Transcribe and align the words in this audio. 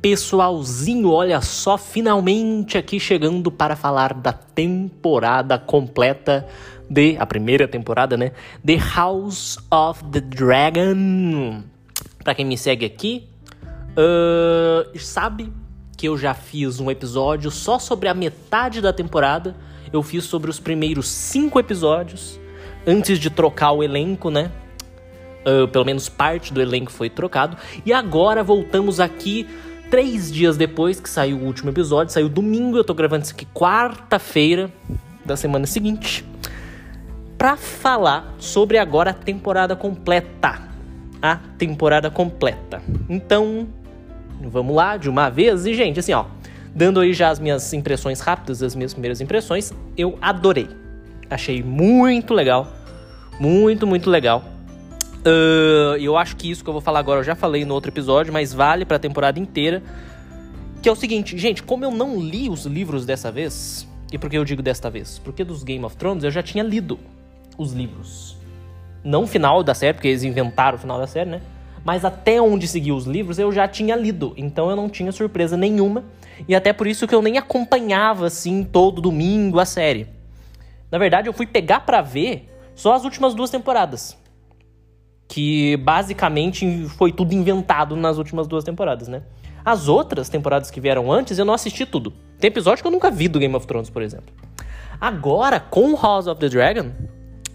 Pessoalzinho, 0.00 1.10
olha 1.10 1.40
só, 1.40 1.76
finalmente 1.76 2.78
aqui 2.78 3.00
chegando 3.00 3.50
para 3.50 3.74
falar 3.74 4.14
da 4.14 4.32
temporada 4.32 5.58
completa 5.58 6.46
de 6.88 7.16
a 7.18 7.26
primeira 7.26 7.66
temporada, 7.66 8.16
né? 8.16 8.32
The 8.64 8.76
House 8.76 9.58
of 9.70 10.04
the 10.04 10.20
Dragon. 10.20 11.62
Para 12.22 12.34
quem 12.34 12.46
me 12.46 12.56
segue 12.56 12.86
aqui, 12.86 13.28
uh, 13.92 14.98
sabe 14.98 15.52
que 15.96 16.06
eu 16.06 16.16
já 16.16 16.32
fiz 16.32 16.78
um 16.78 16.90
episódio 16.90 17.50
só 17.50 17.78
sobre 17.78 18.08
a 18.08 18.14
metade 18.14 18.80
da 18.80 18.92
temporada. 18.92 19.56
Eu 19.92 20.02
fiz 20.02 20.24
sobre 20.24 20.48
os 20.50 20.60
primeiros 20.60 21.08
cinco 21.08 21.58
episódios 21.58 22.38
antes 22.86 23.18
de 23.18 23.30
trocar 23.30 23.72
o 23.72 23.82
elenco, 23.82 24.30
né? 24.30 24.50
Uh, 25.46 25.66
pelo 25.68 25.84
menos 25.84 26.08
parte 26.08 26.52
do 26.52 26.60
elenco 26.60 26.92
foi 26.92 27.08
trocado. 27.08 27.56
E 27.84 27.92
agora 27.92 28.42
voltamos 28.42 29.00
aqui 29.00 29.46
três 29.90 30.30
dias 30.30 30.56
depois 30.56 31.00
que 31.00 31.08
saiu 31.08 31.38
o 31.38 31.44
último 31.44 31.70
episódio. 31.70 32.12
Saiu 32.12 32.28
domingo, 32.28 32.76
eu 32.76 32.84
tô 32.84 32.94
gravando 32.94 33.24
isso 33.24 33.32
aqui 33.32 33.46
quarta-feira 33.46 34.70
da 35.24 35.36
semana 35.36 35.66
seguinte. 35.66 36.24
Pra 37.36 37.56
falar 37.56 38.34
sobre 38.38 38.78
agora 38.78 39.10
a 39.10 39.14
temporada 39.14 39.76
completa. 39.76 40.60
A 41.22 41.36
temporada 41.56 42.10
completa. 42.10 42.82
Então, 43.08 43.68
vamos 44.40 44.74
lá 44.74 44.96
de 44.96 45.08
uma 45.08 45.28
vez. 45.28 45.66
E, 45.66 45.74
gente, 45.74 46.00
assim, 46.00 46.12
ó. 46.12 46.24
Dando 46.74 47.00
aí 47.00 47.12
já 47.12 47.28
as 47.28 47.40
minhas 47.40 47.72
impressões 47.72 48.20
rápidas, 48.20 48.62
as 48.62 48.74
minhas 48.74 48.92
primeiras 48.92 49.20
impressões, 49.20 49.72
eu 49.96 50.18
adorei. 50.20 50.68
Achei 51.30 51.62
muito 51.62 52.34
legal. 52.34 52.72
Muito, 53.40 53.86
muito 53.86 54.10
legal. 54.10 54.44
Uh, 55.26 55.96
eu 55.98 56.16
acho 56.16 56.36
que 56.36 56.50
isso 56.50 56.62
que 56.62 56.70
eu 56.70 56.72
vou 56.72 56.80
falar 56.80 57.00
agora 57.00 57.20
eu 57.20 57.24
já 57.24 57.34
falei 57.34 57.64
no 57.64 57.74
outro 57.74 57.90
episódio, 57.90 58.32
mas 58.32 58.52
vale 58.52 58.84
para 58.84 58.96
a 58.96 59.00
temporada 59.00 59.38
inteira. 59.38 59.82
Que 60.80 60.88
é 60.88 60.92
o 60.92 60.96
seguinte, 60.96 61.36
gente, 61.36 61.62
como 61.62 61.84
eu 61.84 61.90
não 61.90 62.20
li 62.20 62.48
os 62.48 62.64
livros 62.64 63.04
dessa 63.04 63.32
vez, 63.32 63.86
e 64.12 64.18
por 64.18 64.30
que 64.30 64.38
eu 64.38 64.44
digo 64.44 64.62
desta 64.62 64.88
vez? 64.88 65.18
Porque 65.18 65.42
dos 65.42 65.64
Game 65.64 65.84
of 65.84 65.96
Thrones 65.96 66.22
eu 66.22 66.30
já 66.30 66.42
tinha 66.42 66.62
lido 66.62 66.98
os 67.56 67.72
livros. 67.72 68.36
Não 69.02 69.24
o 69.24 69.26
final 69.26 69.62
da 69.62 69.74
série, 69.74 69.94
porque 69.94 70.08
eles 70.08 70.22
inventaram 70.22 70.76
o 70.76 70.80
final 70.80 70.98
da 70.98 71.06
série, 71.06 71.30
né? 71.30 71.40
Mas 71.84 72.04
até 72.04 72.40
onde 72.40 72.68
seguiu 72.68 72.94
os 72.94 73.06
livros 73.06 73.38
eu 73.38 73.50
já 73.50 73.66
tinha 73.66 73.96
lido, 73.96 74.34
então 74.36 74.70
eu 74.70 74.76
não 74.76 74.88
tinha 74.88 75.10
surpresa 75.10 75.56
nenhuma. 75.56 76.04
E 76.46 76.54
até 76.54 76.72
por 76.72 76.86
isso 76.86 77.06
que 77.08 77.14
eu 77.14 77.22
nem 77.22 77.38
acompanhava 77.38 78.26
assim 78.26 78.62
todo 78.62 79.00
domingo 79.00 79.58
a 79.58 79.64
série. 79.64 80.06
Na 80.90 80.98
verdade, 80.98 81.28
eu 81.28 81.32
fui 81.32 81.46
pegar 81.46 81.80
para 81.80 82.00
ver 82.00 82.48
só 82.74 82.94
as 82.94 83.04
últimas 83.04 83.34
duas 83.34 83.50
temporadas 83.50 84.16
que 85.28 85.76
basicamente 85.76 86.86
foi 86.96 87.12
tudo 87.12 87.34
inventado 87.34 87.94
nas 87.94 88.16
últimas 88.16 88.48
duas 88.48 88.64
temporadas, 88.64 89.06
né? 89.06 89.22
As 89.64 89.86
outras 89.86 90.30
temporadas 90.30 90.70
que 90.70 90.80
vieram 90.80 91.12
antes, 91.12 91.38
eu 91.38 91.44
não 91.44 91.52
assisti 91.52 91.84
tudo. 91.84 92.12
Tem 92.40 92.48
episódio 92.48 92.82
que 92.82 92.88
eu 92.88 92.92
nunca 92.92 93.10
vi 93.10 93.28
do 93.28 93.38
Game 93.38 93.54
of 93.54 93.66
Thrones, 93.66 93.90
por 93.90 94.00
exemplo. 94.00 94.34
Agora, 94.98 95.60
com 95.60 95.94
House 95.94 96.26
of 96.26 96.40
the 96.40 96.48
Dragon, 96.48 96.90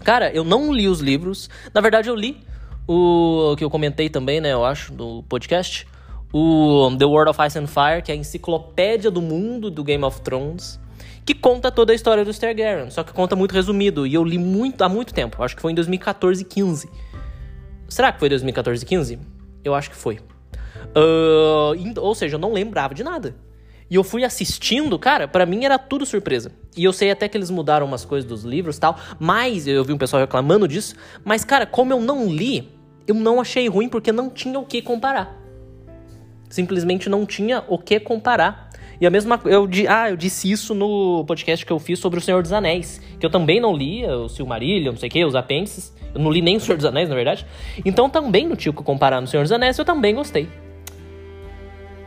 cara, 0.04 0.32
eu 0.32 0.44
não 0.44 0.72
li 0.72 0.86
os 0.86 1.00
livros. 1.00 1.50
Na 1.74 1.80
verdade, 1.80 2.08
eu 2.08 2.14
li 2.14 2.40
o 2.86 3.56
que 3.58 3.64
eu 3.64 3.70
comentei 3.70 4.08
também, 4.08 4.40
né, 4.40 4.52
eu 4.52 4.64
acho, 4.64 4.92
do 4.92 5.24
podcast. 5.24 5.86
O 6.32 6.90
The 6.96 7.04
World 7.04 7.30
of 7.30 7.40
Ice 7.44 7.58
and 7.58 7.66
Fire, 7.66 8.02
que 8.04 8.12
é 8.12 8.14
a 8.14 8.18
enciclopédia 8.18 9.10
do 9.10 9.20
mundo 9.20 9.70
do 9.70 9.82
Game 9.82 10.04
of 10.04 10.20
Thrones 10.20 10.78
que 11.24 11.34
conta 11.34 11.72
toda 11.72 11.92
a 11.92 11.94
história 11.94 12.24
dos 12.24 12.38
Targaryen, 12.38 12.90
só 12.90 13.02
que 13.02 13.12
conta 13.12 13.34
muito 13.34 13.52
resumido, 13.52 14.06
e 14.06 14.12
eu 14.12 14.22
li 14.22 14.36
muito 14.36 14.82
há 14.82 14.88
muito 14.88 15.14
tempo, 15.14 15.42
acho 15.42 15.56
que 15.56 15.62
foi 15.62 15.72
em 15.72 15.74
2014 15.74 16.44
15. 16.44 16.90
Será 17.94 18.10
que 18.10 18.18
foi 18.18 18.28
2014 18.28 18.84
15? 18.84 19.20
Eu 19.62 19.72
acho 19.72 19.88
que 19.88 19.94
foi. 19.94 20.16
Uh, 20.16 22.00
ou 22.00 22.12
seja, 22.12 22.34
eu 22.34 22.40
não 22.40 22.52
lembrava 22.52 22.92
de 22.92 23.04
nada. 23.04 23.36
E 23.88 23.94
eu 23.94 24.02
fui 24.02 24.24
assistindo, 24.24 24.98
cara, 24.98 25.28
para 25.28 25.46
mim 25.46 25.64
era 25.64 25.78
tudo 25.78 26.04
surpresa. 26.04 26.50
E 26.76 26.82
eu 26.82 26.92
sei 26.92 27.12
até 27.12 27.28
que 27.28 27.38
eles 27.38 27.50
mudaram 27.50 27.86
umas 27.86 28.04
coisas 28.04 28.28
dos 28.28 28.42
livros 28.42 28.80
tal, 28.80 28.98
mas 29.16 29.68
eu 29.68 29.84
vi 29.84 29.92
um 29.92 29.96
pessoal 29.96 30.20
reclamando 30.20 30.66
disso. 30.66 30.96
Mas, 31.24 31.44
cara, 31.44 31.66
como 31.66 31.92
eu 31.92 32.00
não 32.00 32.26
li, 32.26 32.68
eu 33.06 33.14
não 33.14 33.40
achei 33.40 33.68
ruim 33.68 33.88
porque 33.88 34.10
não 34.10 34.28
tinha 34.28 34.58
o 34.58 34.66
que 34.66 34.82
comparar. 34.82 35.40
Simplesmente 36.50 37.08
não 37.08 37.24
tinha 37.24 37.62
o 37.68 37.78
que 37.78 38.00
comparar. 38.00 38.70
E 39.00 39.06
a 39.06 39.10
mesma 39.10 39.40
eu 39.44 39.68
ah, 39.88 40.10
eu 40.10 40.16
disse 40.16 40.50
isso 40.50 40.74
no 40.74 41.24
podcast 41.26 41.64
que 41.64 41.72
eu 41.72 41.78
fiz 41.78 41.98
sobre 41.98 42.18
o 42.18 42.22
Senhor 42.22 42.42
dos 42.42 42.52
Anéis, 42.52 43.00
que 43.18 43.24
eu 43.24 43.30
também 43.30 43.60
não 43.60 43.74
li, 43.74 44.06
o 44.06 44.28
Silmarillion, 44.28 44.92
não 44.92 44.98
sei 44.98 45.08
o 45.08 45.12
que, 45.12 45.24
os 45.24 45.34
apêndices. 45.34 45.94
Eu 46.14 46.20
não 46.20 46.30
li 46.30 46.40
nem 46.40 46.56
o 46.56 46.60
Senhor 46.60 46.76
dos 46.76 46.86
Anéis, 46.86 47.08
na 47.08 47.14
verdade. 47.14 47.46
Então 47.84 48.08
também 48.08 48.46
não 48.46 48.56
tinha 48.56 48.70
o 48.70 48.74
que 48.74 48.82
comparar 48.82 49.20
no 49.20 49.26
Senhor 49.26 49.42
dos 49.42 49.52
Anéis, 49.52 49.78
eu 49.78 49.84
também 49.84 50.14
gostei. 50.14 50.48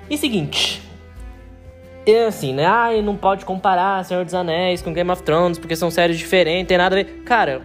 E 0.09 0.18
seguinte, 0.18 0.81
é 2.06 2.25
assim, 2.25 2.53
né? 2.53 2.66
Ai, 2.66 3.02
não 3.02 3.18
pode 3.18 3.44
comparar 3.44 4.04
Senhor 4.06 4.24
dos 4.24 4.34
Anéis 4.34 4.81
com 4.81 4.94
Game 4.94 5.12
of 5.12 5.22
Thrones 5.24 5.59
porque 5.59 5.75
são 5.75 5.92
séries 5.92 6.18
diferentes, 6.18 6.68
tem 6.69 6.78
nada 6.78 6.96
a 6.96 7.04
ver. 7.04 7.24
Cara, 7.25 7.62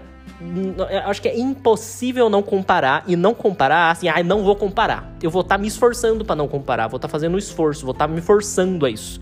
acho 1.07 1.23
que 1.23 1.29
é 1.29 1.39
impossível 1.39 2.29
não 2.29 2.43
comparar 2.43 3.05
e 3.07 3.15
não 3.15 3.35
comparar 3.35 3.91
assim, 3.91 4.09
ai, 4.09 4.21
ah, 4.21 4.25
não 4.25 4.43
vou 4.43 4.57
comparar. 4.57 5.15
Eu 5.23 5.31
vou 5.31 5.43
estar 5.43 5.57
tá 5.57 5.61
me 5.61 5.69
esforçando 5.69 6.25
para 6.25 6.37
não 6.37 6.49
comparar, 6.49 6.89
vou 6.89 6.97
estar 6.97 7.09
tá 7.09 7.13
fazendo 7.13 7.35
um 7.35 7.39
esforço, 7.39 7.85
vou 7.85 7.93
estar 7.93 8.09
tá 8.09 8.13
me 8.13 8.21
forçando 8.21 8.85
a 8.85 8.91
isso. 8.91 9.21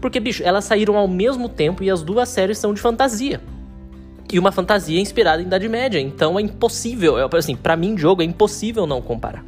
Porque, 0.00 0.20
bicho, 0.20 0.42
elas 0.44 0.64
saíram 0.64 0.96
ao 0.96 1.08
mesmo 1.08 1.48
tempo 1.48 1.82
e 1.82 1.90
as 1.90 2.02
duas 2.02 2.28
séries 2.28 2.58
são 2.58 2.74
de 2.74 2.80
fantasia. 2.80 3.40
E 4.32 4.38
uma 4.38 4.52
fantasia 4.52 5.00
inspirada 5.00 5.42
em 5.42 5.46
Idade 5.46 5.68
Média, 5.68 6.00
então 6.00 6.38
é 6.38 6.42
impossível, 6.42 7.18
é, 7.18 7.28
assim, 7.36 7.56
para 7.56 7.76
mim, 7.76 7.96
jogo 7.96 8.22
é 8.22 8.24
impossível 8.24 8.86
não 8.86 9.00
comparar. 9.00 9.44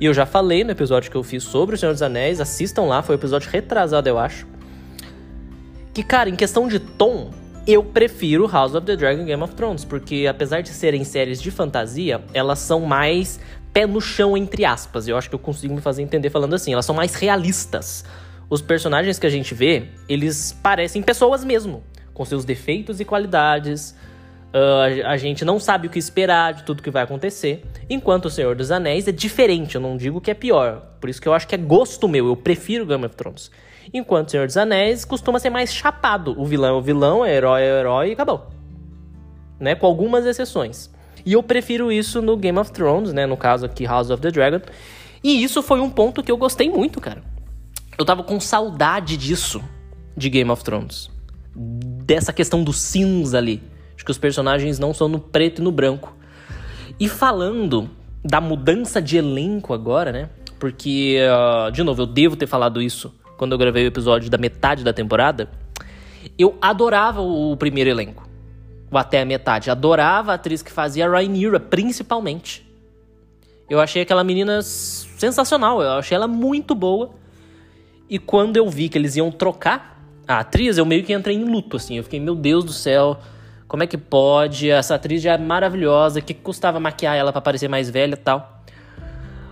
E 0.00 0.04
eu 0.06 0.14
já 0.14 0.24
falei 0.24 0.64
no 0.64 0.70
episódio 0.70 1.10
que 1.10 1.16
eu 1.16 1.22
fiz 1.22 1.42
sobre 1.42 1.74
o 1.74 1.78
Senhor 1.78 1.92
dos 1.92 2.02
Anéis, 2.02 2.40
assistam 2.40 2.82
lá, 2.82 3.02
foi 3.02 3.14
um 3.16 3.18
episódio 3.18 3.50
retrasado, 3.50 4.08
eu 4.08 4.18
acho. 4.18 4.46
Que, 5.92 6.02
cara, 6.02 6.30
em 6.30 6.36
questão 6.36 6.68
de 6.68 6.78
tom, 6.78 7.30
eu 7.72 7.82
prefiro 7.82 8.46
House 8.46 8.74
of 8.74 8.86
the 8.86 8.96
Dragon 8.96 9.22
e 9.22 9.24
Game 9.26 9.42
of 9.42 9.54
Thrones, 9.54 9.84
porque 9.84 10.26
apesar 10.28 10.62
de 10.62 10.70
serem 10.70 11.04
séries 11.04 11.40
de 11.40 11.50
fantasia, 11.50 12.22
elas 12.32 12.58
são 12.58 12.80
mais 12.80 13.38
pé 13.72 13.86
no 13.86 14.00
chão, 14.00 14.36
entre 14.36 14.64
aspas. 14.64 15.06
Eu 15.06 15.16
acho 15.16 15.28
que 15.28 15.34
eu 15.34 15.38
consigo 15.38 15.74
me 15.74 15.80
fazer 15.80 16.02
entender 16.02 16.30
falando 16.30 16.54
assim. 16.54 16.72
Elas 16.72 16.84
são 16.84 16.94
mais 16.94 17.14
realistas. 17.14 18.04
Os 18.48 18.60
personagens 18.60 19.18
que 19.18 19.26
a 19.26 19.30
gente 19.30 19.54
vê, 19.54 19.84
eles 20.08 20.58
parecem 20.62 21.02
pessoas 21.02 21.44
mesmo, 21.44 21.84
com 22.12 22.24
seus 22.24 22.44
defeitos 22.44 22.98
e 22.98 23.04
qualidades. 23.04 23.94
Uh, 24.52 25.06
a 25.06 25.16
gente 25.16 25.44
não 25.44 25.60
sabe 25.60 25.86
o 25.86 25.90
que 25.90 25.98
esperar 25.98 26.54
de 26.54 26.64
tudo 26.64 26.82
que 26.82 26.90
vai 26.90 27.04
acontecer. 27.04 27.62
Enquanto 27.88 28.24
O 28.24 28.30
Senhor 28.30 28.56
dos 28.56 28.72
Anéis 28.72 29.06
é 29.06 29.12
diferente, 29.12 29.76
eu 29.76 29.80
não 29.80 29.96
digo 29.96 30.20
que 30.20 30.30
é 30.30 30.34
pior. 30.34 30.82
Por 31.00 31.08
isso 31.08 31.22
que 31.22 31.28
eu 31.28 31.32
acho 31.32 31.46
que 31.46 31.54
é 31.54 31.58
gosto 31.58 32.08
meu, 32.08 32.26
eu 32.26 32.36
prefiro 32.36 32.84
Game 32.84 33.04
of 33.06 33.14
Thrones. 33.14 33.50
Enquanto 33.92 34.30
Senhor 34.30 34.46
dos 34.46 34.56
Anéis 34.56 35.04
costuma 35.04 35.38
ser 35.38 35.50
mais 35.50 35.72
chapado. 35.72 36.40
O 36.40 36.44
vilão 36.44 36.76
é 36.76 36.78
o 36.78 36.82
vilão, 36.82 37.20
o 37.20 37.26
herói 37.26 37.62
é 37.62 37.72
o 37.72 37.76
herói 37.78 38.08
e 38.10 38.12
acabou. 38.12 38.48
Né? 39.58 39.74
Com 39.74 39.86
algumas 39.86 40.24
exceções. 40.24 40.90
E 41.26 41.32
eu 41.32 41.42
prefiro 41.42 41.90
isso 41.90 42.22
no 42.22 42.36
Game 42.36 42.58
of 42.58 42.70
Thrones, 42.72 43.12
né? 43.12 43.26
No 43.26 43.36
caso 43.36 43.66
aqui, 43.66 43.84
House 43.84 44.10
of 44.10 44.22
the 44.22 44.30
Dragon. 44.30 44.60
E 45.22 45.42
isso 45.42 45.62
foi 45.62 45.80
um 45.80 45.90
ponto 45.90 46.22
que 46.22 46.30
eu 46.30 46.36
gostei 46.36 46.70
muito, 46.70 47.00
cara. 47.00 47.22
Eu 47.98 48.04
tava 48.04 48.22
com 48.22 48.40
saudade 48.40 49.16
disso, 49.16 49.62
de 50.16 50.30
Game 50.30 50.50
of 50.50 50.64
Thrones. 50.64 51.10
Dessa 51.54 52.32
questão 52.32 52.64
do 52.64 52.72
cinza 52.72 53.36
ali. 53.36 53.62
De 53.96 54.04
que 54.04 54.10
os 54.10 54.18
personagens 54.18 54.78
não 54.78 54.94
são 54.94 55.08
no 55.08 55.18
preto 55.18 55.60
e 55.60 55.64
no 55.64 55.72
branco. 55.72 56.16
E 56.98 57.08
falando 57.08 57.90
da 58.24 58.40
mudança 58.40 59.02
de 59.02 59.18
elenco 59.18 59.74
agora, 59.74 60.12
né? 60.12 60.30
Porque, 60.58 61.18
uh, 61.26 61.70
de 61.70 61.82
novo, 61.82 62.02
eu 62.02 62.06
devo 62.06 62.36
ter 62.36 62.46
falado 62.46 62.80
isso 62.80 63.14
quando 63.40 63.52
eu 63.52 63.58
gravei 63.58 63.86
o 63.86 63.88
episódio 63.88 64.28
da 64.28 64.36
metade 64.36 64.84
da 64.84 64.92
temporada, 64.92 65.48
eu 66.38 66.58
adorava 66.60 67.22
o 67.22 67.56
primeiro 67.56 67.88
elenco. 67.88 68.28
Ou 68.92 68.98
até 68.98 69.22
a 69.22 69.24
metade. 69.24 69.70
Adorava 69.70 70.32
a 70.32 70.34
atriz 70.34 70.60
que 70.60 70.70
fazia 70.70 71.06
a 71.06 71.10
Rhaenyra, 71.10 71.58
principalmente. 71.58 72.70
Eu 73.70 73.80
achei 73.80 74.02
aquela 74.02 74.22
menina 74.22 74.60
sensacional. 74.60 75.80
Eu 75.80 75.92
achei 75.92 76.14
ela 76.14 76.28
muito 76.28 76.74
boa. 76.74 77.12
E 78.10 78.18
quando 78.18 78.58
eu 78.58 78.68
vi 78.68 78.90
que 78.90 78.98
eles 78.98 79.16
iam 79.16 79.30
trocar 79.30 80.04
a 80.28 80.40
atriz, 80.40 80.76
eu 80.76 80.84
meio 80.84 81.02
que 81.02 81.14
entrei 81.14 81.34
em 81.34 81.44
luto, 81.44 81.78
assim. 81.78 81.96
Eu 81.96 82.04
fiquei, 82.04 82.20
meu 82.20 82.34
Deus 82.34 82.62
do 82.62 82.74
céu, 82.74 83.20
como 83.66 83.82
é 83.82 83.86
que 83.86 83.96
pode? 83.96 84.68
Essa 84.68 84.96
atriz 84.96 85.22
já 85.22 85.32
é 85.32 85.38
maravilhosa. 85.38 86.20
Que 86.20 86.34
custava 86.34 86.78
maquiar 86.78 87.16
ela 87.16 87.32
para 87.32 87.40
parecer 87.40 87.68
mais 87.68 87.88
velha 87.88 88.12
e 88.12 88.18
tal? 88.18 88.59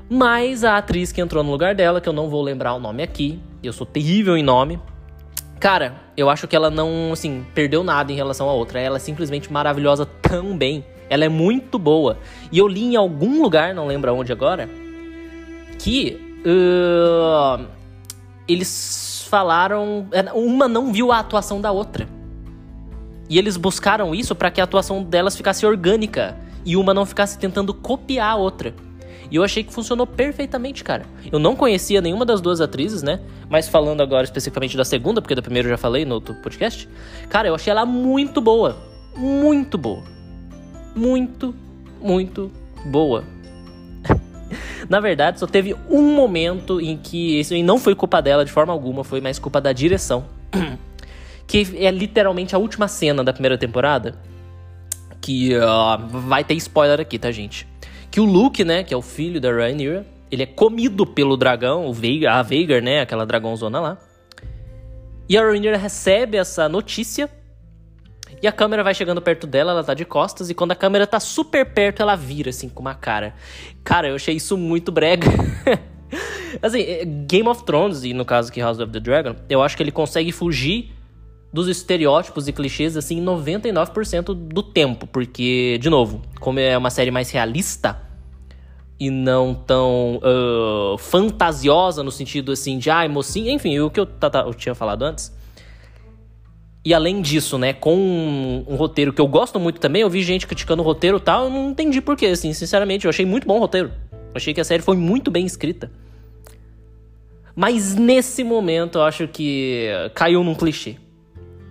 Mas 0.08 0.64
a 0.64 0.78
atriz 0.78 1.12
que 1.12 1.20
entrou 1.20 1.44
no 1.44 1.50
lugar 1.50 1.74
dela, 1.74 2.00
que 2.00 2.08
eu 2.08 2.12
não 2.12 2.30
vou 2.30 2.42
lembrar 2.42 2.74
o 2.74 2.80
nome 2.80 3.02
aqui, 3.02 3.38
eu 3.62 3.72
sou 3.72 3.86
terrível 3.86 4.36
em 4.36 4.42
nome. 4.42 4.80
Cara, 5.60 5.96
eu 6.16 6.30
acho 6.30 6.46
que 6.46 6.56
ela 6.56 6.70
não, 6.70 7.12
assim, 7.12 7.44
perdeu 7.54 7.84
nada 7.84 8.10
em 8.10 8.14
relação 8.14 8.48
à 8.48 8.52
outra. 8.52 8.80
Ela 8.80 8.96
é 8.96 9.00
simplesmente 9.00 9.52
maravilhosa 9.52 10.06
também. 10.06 10.84
Ela 11.10 11.24
é 11.24 11.28
muito 11.28 11.78
boa. 11.78 12.18
E 12.50 12.58
eu 12.58 12.68
li 12.68 12.84
em 12.84 12.96
algum 12.96 13.42
lugar, 13.42 13.74
não 13.74 13.86
lembro 13.86 14.14
onde 14.14 14.32
agora, 14.32 14.68
que 15.78 16.18
uh, 16.46 17.66
eles 18.46 19.26
falaram. 19.28 20.06
É, 20.12 20.32
uma 20.32 20.68
não 20.68 20.92
viu 20.92 21.12
a 21.12 21.18
atuação 21.18 21.60
da 21.60 21.70
outra. 21.70 22.08
E 23.28 23.36
eles 23.36 23.56
buscaram 23.56 24.14
isso 24.14 24.34
para 24.34 24.50
que 24.50 24.60
a 24.60 24.64
atuação 24.64 25.02
delas 25.02 25.36
ficasse 25.36 25.66
orgânica 25.66 26.36
e 26.64 26.76
uma 26.76 26.94
não 26.94 27.04
ficasse 27.04 27.38
tentando 27.38 27.74
copiar 27.74 28.32
a 28.32 28.36
outra. 28.36 28.74
E 29.30 29.36
eu 29.36 29.42
achei 29.42 29.62
que 29.62 29.72
funcionou 29.72 30.06
perfeitamente, 30.06 30.82
cara. 30.82 31.04
Eu 31.30 31.38
não 31.38 31.54
conhecia 31.54 32.00
nenhuma 32.00 32.24
das 32.24 32.40
duas 32.40 32.60
atrizes, 32.60 33.02
né? 33.02 33.20
Mas 33.48 33.68
falando 33.68 34.00
agora 34.00 34.24
especificamente 34.24 34.76
da 34.76 34.84
segunda, 34.84 35.20
porque 35.20 35.34
da 35.34 35.42
primeira 35.42 35.66
eu 35.68 35.70
já 35.70 35.76
falei 35.76 36.04
no 36.04 36.14
outro 36.14 36.34
podcast. 36.36 36.88
Cara, 37.28 37.48
eu 37.48 37.54
achei 37.54 37.70
ela 37.70 37.84
muito 37.84 38.40
boa. 38.40 38.76
Muito 39.14 39.76
boa. 39.76 40.02
Muito, 40.94 41.54
muito 42.00 42.50
boa. 42.86 43.24
Na 44.88 45.00
verdade, 45.00 45.38
só 45.38 45.46
teve 45.46 45.76
um 45.90 46.14
momento 46.14 46.80
em 46.80 46.96
que 46.96 47.38
isso 47.38 47.54
não 47.62 47.78
foi 47.78 47.94
culpa 47.94 48.22
dela 48.22 48.44
de 48.44 48.50
forma 48.50 48.72
alguma, 48.72 49.04
foi 49.04 49.20
mais 49.20 49.38
culpa 49.38 49.60
da 49.60 49.72
direção. 49.72 50.24
que 51.46 51.66
é 51.78 51.90
literalmente 51.90 52.54
a 52.54 52.58
última 52.58 52.88
cena 52.88 53.22
da 53.22 53.32
primeira 53.32 53.58
temporada. 53.58 54.14
Que 55.20 55.54
uh, 55.56 55.98
vai 56.06 56.44
ter 56.44 56.54
spoiler 56.54 57.00
aqui, 57.00 57.18
tá, 57.18 57.30
gente? 57.30 57.66
Que 58.18 58.22
o 58.22 58.24
Luke, 58.24 58.64
né, 58.64 58.82
que 58.82 58.92
é 58.92 58.96
o 58.96 59.00
filho 59.00 59.40
da 59.40 59.48
Rhaenyra, 59.48 60.04
ele 60.28 60.42
é 60.42 60.46
comido 60.46 61.06
pelo 61.06 61.36
dragão, 61.36 61.86
o 61.86 61.92
Veigar, 61.92 62.36
a 62.36 62.42
Veigar, 62.42 62.82
né, 62.82 63.00
aquela 63.00 63.24
dragãozona 63.24 63.78
lá. 63.78 63.98
E 65.28 65.38
a 65.38 65.40
Rhaenyra 65.40 65.76
recebe 65.76 66.36
essa 66.36 66.68
notícia 66.68 67.30
e 68.42 68.48
a 68.48 68.50
câmera 68.50 68.82
vai 68.82 68.92
chegando 68.92 69.22
perto 69.22 69.46
dela, 69.46 69.70
ela 69.70 69.84
tá 69.84 69.94
de 69.94 70.04
costas, 70.04 70.50
e 70.50 70.54
quando 70.54 70.72
a 70.72 70.74
câmera 70.74 71.06
tá 71.06 71.20
super 71.20 71.64
perto, 71.64 72.02
ela 72.02 72.16
vira, 72.16 72.50
assim, 72.50 72.68
com 72.68 72.80
uma 72.80 72.92
cara. 72.92 73.36
Cara, 73.84 74.08
eu 74.08 74.16
achei 74.16 74.34
isso 74.34 74.56
muito 74.56 74.90
brega. 74.90 75.28
assim, 76.60 76.80
é, 76.80 77.04
Game 77.04 77.48
of 77.48 77.62
Thrones, 77.62 78.02
e 78.02 78.12
no 78.12 78.24
caso 78.24 78.50
aqui 78.50 78.60
House 78.60 78.80
of 78.80 78.90
the 78.90 78.98
Dragon, 78.98 79.36
eu 79.48 79.62
acho 79.62 79.76
que 79.76 79.82
ele 79.84 79.92
consegue 79.92 80.32
fugir 80.32 80.92
dos 81.52 81.68
estereótipos 81.68 82.48
e 82.48 82.52
clichês, 82.52 82.96
assim, 82.96 83.24
99% 83.24 84.34
do 84.34 84.62
tempo. 84.64 85.06
Porque, 85.06 85.78
de 85.80 85.88
novo, 85.88 86.20
como 86.40 86.58
é 86.58 86.76
uma 86.76 86.90
série 86.90 87.12
mais 87.12 87.30
realista 87.30 88.07
e 88.98 89.10
não 89.10 89.54
tão 89.54 90.16
uh, 90.16 90.98
fantasiosa 90.98 92.02
no 92.02 92.10
sentido, 92.10 92.52
assim, 92.52 92.78
de, 92.78 92.90
ai, 92.90 93.08
mocinha, 93.08 93.52
enfim, 93.52 93.78
o 93.78 93.90
que 93.90 94.00
eu, 94.00 94.08
eu 94.46 94.54
tinha 94.54 94.74
falado 94.74 95.04
antes 95.04 95.32
e 96.84 96.94
além 96.94 97.20
disso, 97.20 97.58
né, 97.58 97.74
com 97.74 97.94
um, 97.94 98.64
um, 98.66 98.76
roteiro 98.76 99.12
que 99.12 99.20
eu 99.20 99.26
gosto 99.26 99.58
muito 99.58 99.80
também, 99.80 100.02
eu 100.02 100.08
vi 100.08 100.22
gente 100.22 100.46
criticando 100.46 100.82
o 100.82 100.84
roteiro 100.84 101.18
e 101.18 101.20
tal, 101.20 101.44
eu 101.44 101.50
não 101.50 101.70
entendi 101.70 102.00
porquê, 102.00 102.26
assim, 102.26 102.52
sinceramente, 102.52 103.04
eu 103.04 103.10
achei 103.10 103.26
muito 103.26 103.46
bom 103.46 103.56
o 103.56 103.60
roteiro. 103.60 103.92
Eu 104.12 104.36
achei 104.36 104.54
que 104.54 104.60
a 104.60 104.64
série 104.64 104.82
foi 104.82 104.96
muito 104.96 105.30
bem 105.30 105.44
escrita. 105.44 105.90
Mas 107.54 107.94
nesse 107.94 108.44
momento 108.44 108.98
eu 108.98 109.02
acho 109.02 109.26
que 109.26 109.88
caiu 110.14 110.44
num 110.44 110.54
clichê. 110.54 110.96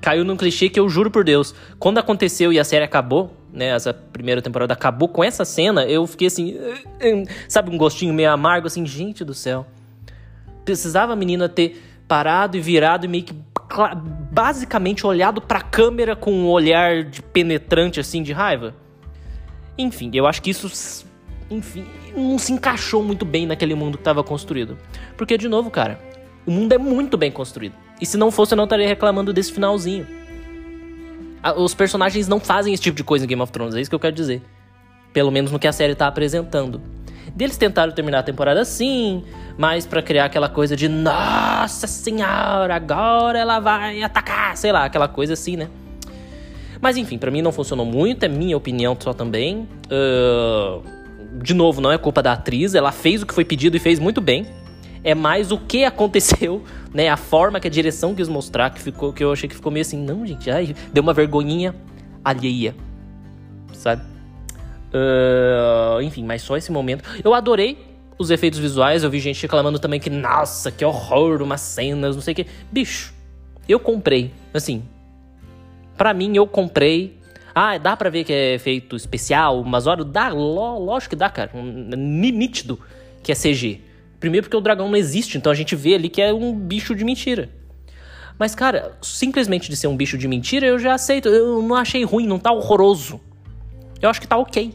Caiu 0.01 0.25
num 0.25 0.35
clichê 0.35 0.69
que 0.69 0.79
eu 0.79 0.89
juro 0.89 1.09
por 1.09 1.23
Deus, 1.23 1.55
quando 1.79 1.97
aconteceu 1.97 2.51
e 2.51 2.59
a 2.59 2.63
série 2.63 2.83
acabou, 2.83 3.35
né, 3.57 3.69
essa 3.69 3.91
primeira 3.91 4.41
temporada 4.41 4.73
acabou 4.73 5.09
com 5.09 5.23
essa 5.23 5.43
cena, 5.43 5.83
eu 5.85 6.05
fiquei 6.05 6.27
assim, 6.27 6.57
sabe, 7.49 7.71
um 7.71 7.77
gostinho 7.77 8.13
meio 8.13 8.31
amargo, 8.31 8.67
assim, 8.67 8.85
gente 8.85 9.25
do 9.25 9.33
céu. 9.33 9.65
Precisava 10.63 11.13
a 11.13 11.15
menina 11.15 11.49
ter 11.49 11.81
parado 12.07 12.55
e 12.55 12.61
virado 12.61 13.05
e 13.05 13.09
meio 13.09 13.23
que 13.23 13.35
basicamente 14.31 15.05
olhado 15.05 15.41
pra 15.41 15.59
câmera 15.59 16.15
com 16.15 16.31
um 16.31 16.47
olhar 16.47 17.03
de 17.03 17.21
penetrante, 17.21 17.99
assim, 17.99 18.21
de 18.21 18.31
raiva. 18.31 18.75
Enfim, 19.77 20.11
eu 20.13 20.27
acho 20.27 20.41
que 20.41 20.51
isso, 20.51 21.05
enfim, 21.49 21.85
não 22.15 22.37
se 22.37 22.53
encaixou 22.53 23.03
muito 23.03 23.25
bem 23.25 23.45
naquele 23.47 23.73
mundo 23.73 23.97
que 23.97 24.01
estava 24.01 24.23
construído. 24.23 24.77
Porque, 25.17 25.37
de 25.37 25.49
novo, 25.49 25.71
cara, 25.71 25.99
o 26.45 26.51
mundo 26.51 26.73
é 26.73 26.77
muito 26.77 27.17
bem 27.17 27.31
construído. 27.31 27.73
E 27.99 28.05
se 28.05 28.17
não 28.17 28.29
fosse, 28.29 28.53
eu 28.53 28.57
não 28.57 28.65
estaria 28.65 28.87
reclamando 28.87 29.33
desse 29.33 29.51
finalzinho. 29.51 30.07
Os 31.55 31.73
personagens 31.73 32.27
não 32.27 32.39
fazem 32.39 32.73
esse 32.73 32.83
tipo 32.83 32.97
de 32.97 33.03
coisa 33.03 33.25
em 33.25 33.27
Game 33.27 33.41
of 33.41 33.51
Thrones, 33.51 33.75
é 33.75 33.81
isso 33.81 33.89
que 33.89 33.95
eu 33.95 33.99
quero 33.99 34.15
dizer. 34.15 34.41
Pelo 35.13 35.31
menos 35.31 35.51
no 35.51 35.59
que 35.59 35.67
a 35.67 35.71
série 35.71 35.95
tá 35.95 36.07
apresentando. 36.07 36.81
Deles 37.35 37.57
tentaram 37.57 37.91
terminar 37.91 38.19
a 38.19 38.23
temporada 38.23 38.61
assim, 38.61 39.23
mas 39.57 39.85
para 39.85 40.01
criar 40.01 40.25
aquela 40.25 40.49
coisa 40.49 40.75
de 40.75 40.87
nossa 40.87 41.85
senhora, 41.85 42.75
agora 42.75 43.37
ela 43.37 43.59
vai 43.59 44.01
atacar, 44.01 44.57
sei 44.57 44.71
lá, 44.71 44.85
aquela 44.85 45.07
coisa 45.07 45.33
assim, 45.33 45.55
né? 45.55 45.69
Mas 46.81 46.97
enfim, 46.97 47.17
para 47.17 47.31
mim 47.31 47.41
não 47.41 47.51
funcionou 47.51 47.85
muito, 47.85 48.23
é 48.23 48.27
minha 48.27 48.55
opinião 48.55 48.95
só 48.99 49.13
também. 49.13 49.67
Uh, 49.91 50.81
de 51.41 51.53
novo, 51.53 51.81
não 51.81 51.91
é 51.91 51.97
culpa 51.97 52.21
da 52.21 52.33
atriz, 52.33 52.75
ela 52.75 52.91
fez 52.91 53.21
o 53.21 53.25
que 53.25 53.33
foi 53.33 53.45
pedido 53.45 53.77
e 53.77 53.79
fez 53.79 53.99
muito 53.99 54.21
bem. 54.21 54.47
É 55.03 55.13
mais 55.13 55.51
o 55.51 55.57
que 55.57 55.85
aconteceu, 55.85 56.63
né? 56.97 57.09
A 57.09 57.15
forma 57.15 57.59
que 57.59 57.67
a 57.67 57.69
direção 57.69 58.15
quis 58.15 58.27
mostrar, 58.27 58.71
que 58.71 58.81
ficou, 58.81 59.13
que 59.13 59.23
eu 59.23 59.31
achei 59.31 59.47
que 59.47 59.53
ficou 59.53 59.71
meio 59.71 59.83
assim, 59.83 60.03
não, 60.03 60.25
gente, 60.25 60.49
ai, 60.49 60.75
deu 60.91 61.03
uma 61.03 61.13
vergonhinha 61.13 61.75
alheia, 62.25 62.73
sabe? 63.71 64.01
Uh, 64.91 66.01
enfim, 66.01 66.25
mas 66.25 66.41
só 66.41 66.57
esse 66.57 66.71
momento. 66.71 67.07
Eu 67.23 67.35
adorei 67.35 67.77
os 68.17 68.31
efeitos 68.31 68.57
visuais. 68.57 69.03
Eu 69.03 69.11
vi 69.11 69.19
gente 69.19 69.39
reclamando 69.39 69.77
também 69.77 69.99
que, 69.99 70.09
nossa, 70.09 70.71
que 70.71 70.83
horror, 70.83 71.39
umas 71.43 71.61
cenas, 71.61 72.15
não 72.15 72.21
sei 72.23 72.31
o 72.31 72.35
que. 72.35 72.47
Bicho, 72.71 73.13
eu 73.69 73.79
comprei. 73.79 74.33
Assim, 74.51 74.81
para 75.95 76.15
mim 76.15 76.35
eu 76.35 76.47
comprei. 76.47 77.19
Ah, 77.53 77.77
dá 77.77 77.95
pra 77.95 78.09
ver 78.09 78.23
que 78.23 78.33
é 78.33 78.55
efeito 78.55 78.95
especial, 78.95 79.63
mas 79.63 79.85
olha, 79.85 80.03
dá, 80.03 80.29
lógico 80.29 81.11
que 81.11 81.15
dá, 81.15 81.29
cara. 81.29 81.51
Nítido 81.53 82.79
que 83.21 83.31
é 83.31 83.35
CG. 83.35 83.86
Primeiro 84.19 84.45
porque 84.45 84.57
o 84.57 84.61
dragão 84.61 84.87
não 84.87 84.95
existe, 84.95 85.37
então 85.37 85.51
a 85.51 85.55
gente 85.55 85.75
vê 85.75 85.95
ali 85.95 86.09
que 86.09 86.21
é 86.21 86.33
um 86.33 86.53
bicho 86.57 86.95
de 86.95 87.05
mentira. 87.05 87.49
Mas, 88.37 88.53
cara, 88.53 88.97
simplesmente 89.01 89.69
de 89.69 89.75
ser 89.75 89.87
um 89.87 89.97
bicho 89.97 90.17
de 90.17 90.27
mentira, 90.27 90.65
eu 90.65 90.77
já 90.77 90.93
aceito. 90.93 91.27
Eu 91.27 91.61
não 91.61 91.75
achei 91.75 92.03
ruim, 92.03 92.27
não 92.27 92.37
tá 92.37 92.51
horroroso. 92.51 93.19
Eu 94.01 94.09
acho 94.09 94.21
que 94.21 94.27
tá 94.27 94.37
ok. 94.37 94.73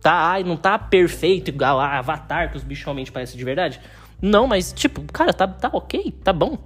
Tá, 0.00 0.12
ai, 0.12 0.42
não 0.42 0.56
tá 0.56 0.78
perfeito 0.78 1.48
igual 1.48 1.78
a 1.78 1.98
Avatar, 1.98 2.50
que 2.50 2.56
os 2.56 2.64
bichos 2.64 2.84
realmente 2.84 3.12
parecem 3.12 3.36
de 3.36 3.44
verdade. 3.44 3.80
Não, 4.20 4.46
mas, 4.46 4.72
tipo, 4.72 5.02
cara, 5.12 5.32
tá, 5.32 5.46
tá 5.46 5.70
ok, 5.72 6.12
tá 6.24 6.32
bom. 6.32 6.58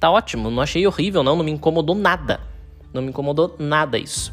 Tá 0.00 0.10
ótimo, 0.10 0.50
não 0.50 0.62
achei 0.62 0.86
horrível, 0.86 1.22
não, 1.22 1.36
não 1.36 1.44
me 1.44 1.50
incomodou 1.50 1.94
nada. 1.94 2.40
Não 2.92 3.02
me 3.02 3.08
incomodou 3.08 3.56
nada 3.58 3.98
isso. 3.98 4.32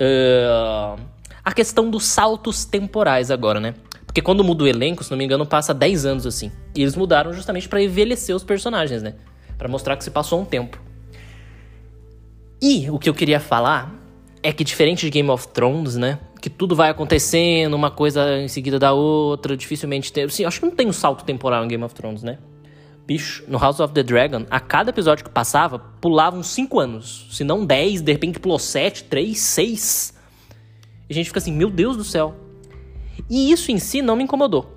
Uh, 0.00 1.00
a 1.44 1.52
questão 1.52 1.90
dos 1.90 2.04
saltos 2.04 2.64
temporais 2.64 3.30
agora, 3.30 3.58
né? 3.58 3.74
Porque 4.16 4.24
quando 4.24 4.42
muda 4.42 4.64
o 4.64 4.66
elenco, 4.66 5.04
se 5.04 5.10
não 5.10 5.18
me 5.18 5.26
engano, 5.26 5.44
passa 5.44 5.74
10 5.74 6.06
anos 6.06 6.26
assim. 6.26 6.50
E 6.74 6.80
eles 6.80 6.96
mudaram 6.96 7.34
justamente 7.34 7.68
para 7.68 7.82
envelhecer 7.82 8.34
os 8.34 8.42
personagens, 8.42 9.02
né? 9.02 9.12
Para 9.58 9.68
mostrar 9.68 9.94
que 9.94 10.02
se 10.02 10.10
passou 10.10 10.40
um 10.40 10.44
tempo. 10.46 10.80
E 12.62 12.88
o 12.88 12.98
que 12.98 13.10
eu 13.10 13.12
queria 13.12 13.38
falar 13.38 13.94
é 14.42 14.54
que 14.54 14.64
diferente 14.64 15.04
de 15.04 15.10
Game 15.10 15.28
of 15.28 15.48
Thrones, 15.48 15.96
né? 15.96 16.18
Que 16.40 16.48
tudo 16.48 16.74
vai 16.74 16.88
acontecendo, 16.88 17.74
uma 17.74 17.90
coisa 17.90 18.38
em 18.38 18.48
seguida 18.48 18.78
da 18.78 18.94
outra, 18.94 19.54
dificilmente 19.54 20.10
tem. 20.10 20.26
Sim, 20.30 20.46
acho 20.46 20.60
que 20.60 20.64
não 20.64 20.74
tem 20.74 20.88
um 20.88 20.94
salto 20.94 21.22
temporal 21.22 21.62
em 21.62 21.68
Game 21.68 21.84
of 21.84 21.94
Thrones, 21.94 22.22
né? 22.22 22.38
Bicho, 23.06 23.44
no 23.46 23.58
House 23.58 23.80
of 23.80 23.92
the 23.92 24.02
Dragon, 24.02 24.46
a 24.48 24.58
cada 24.58 24.88
episódio 24.88 25.26
que 25.26 25.30
passava, 25.30 25.78
pulavam 26.00 26.42
5 26.42 26.80
anos. 26.80 27.28
Se 27.32 27.44
não 27.44 27.66
10, 27.66 28.00
de 28.00 28.12
repente 28.12 28.40
pulou 28.40 28.58
7, 28.58 29.04
3, 29.04 29.38
6. 29.38 30.14
E 31.06 31.12
a 31.12 31.14
gente 31.14 31.26
fica 31.26 31.38
assim, 31.38 31.52
meu 31.52 31.68
Deus 31.68 31.98
do 31.98 32.02
céu. 32.02 32.45
E 33.28 33.50
isso 33.50 33.70
em 33.70 33.78
si 33.78 34.02
não 34.02 34.16
me 34.16 34.24
incomodou. 34.24 34.72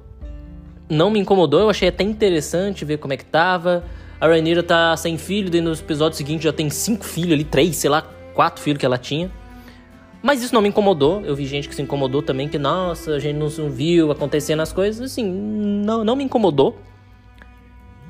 Não 0.90 1.12
me 1.12 1.20
incomodou, 1.20 1.60
eu 1.60 1.70
achei 1.70 1.90
até 1.90 2.04
interessante 2.04 2.84
ver 2.84 2.98
como 2.98 3.14
é 3.14 3.18
que 3.18 3.26
tava. 3.26 3.84
A 4.20 4.28
Rhaenyra 4.28 4.64
tá 4.64 4.98
sem 4.98 5.18
filho, 5.18 5.50
daí 5.50 5.62
no 5.62 5.72
episódio 5.72 6.18
seguinte 6.18 6.44
já 6.44 6.52
tem 6.52 6.70
5 6.70 7.06
filhos 7.06 7.34
ali, 7.34 7.44
3, 7.44 7.76
sei 7.76 7.90
lá, 7.90 8.02
4 8.34 8.62
filhos 8.62 8.80
que 8.80 8.86
ela 8.86 8.98
tinha. 8.98 9.32
Mas 10.22 10.44
isso 10.44 10.54
não 10.54 10.62
me 10.62 10.70
incomodou. 10.70 11.22
Eu 11.22 11.36
vi 11.36 11.46
gente 11.46 11.70
que 11.70 11.76
se 11.76 11.82
incomodou 11.82 12.22
também, 12.22 12.50
que, 12.50 12.58
nossa, 12.58 13.14
a 13.14 13.20
gente 13.20 13.38
não 13.38 13.70
viu 13.70 14.12
acontecendo 14.12 14.62
as 14.62 14.74
coisas. 14.74 15.12
Assim, 15.12 15.24
não, 15.24 16.04
não 16.04 16.16
me 16.16 16.24
incomodou. 16.24 16.78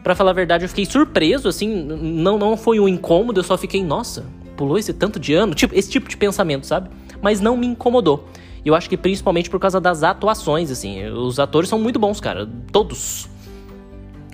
Para 0.03 0.15
falar 0.15 0.31
a 0.31 0.33
verdade, 0.33 0.65
eu 0.65 0.69
fiquei 0.69 0.85
surpreso, 0.85 1.47
assim, 1.47 1.67
não, 1.83 2.37
não 2.37 2.55
foi 2.55 2.79
um 2.79 2.87
incômodo, 2.87 3.41
eu 3.41 3.43
só 3.43 3.57
fiquei, 3.57 3.83
nossa, 3.83 4.25
pulou 4.55 4.77
esse 4.77 4.93
tanto 4.93 5.19
de 5.19 5.33
ano, 5.33 5.53
tipo, 5.53 5.75
esse 5.75 5.89
tipo 5.89 6.07
de 6.07 6.15
pensamento, 6.15 6.65
sabe? 6.65 6.89
Mas 7.21 7.41
não 7.41 7.57
me 7.57 7.67
incomodou. 7.67 8.25
Eu 8.65 8.75
acho 8.75 8.89
que 8.89 8.97
principalmente 8.97 9.49
por 9.49 9.59
causa 9.59 9.79
das 9.79 10.03
atuações, 10.03 10.69
assim, 10.69 11.05
os 11.07 11.39
atores 11.39 11.69
são 11.69 11.79
muito 11.79 11.99
bons, 11.99 12.19
cara, 12.19 12.47
todos. 12.71 13.29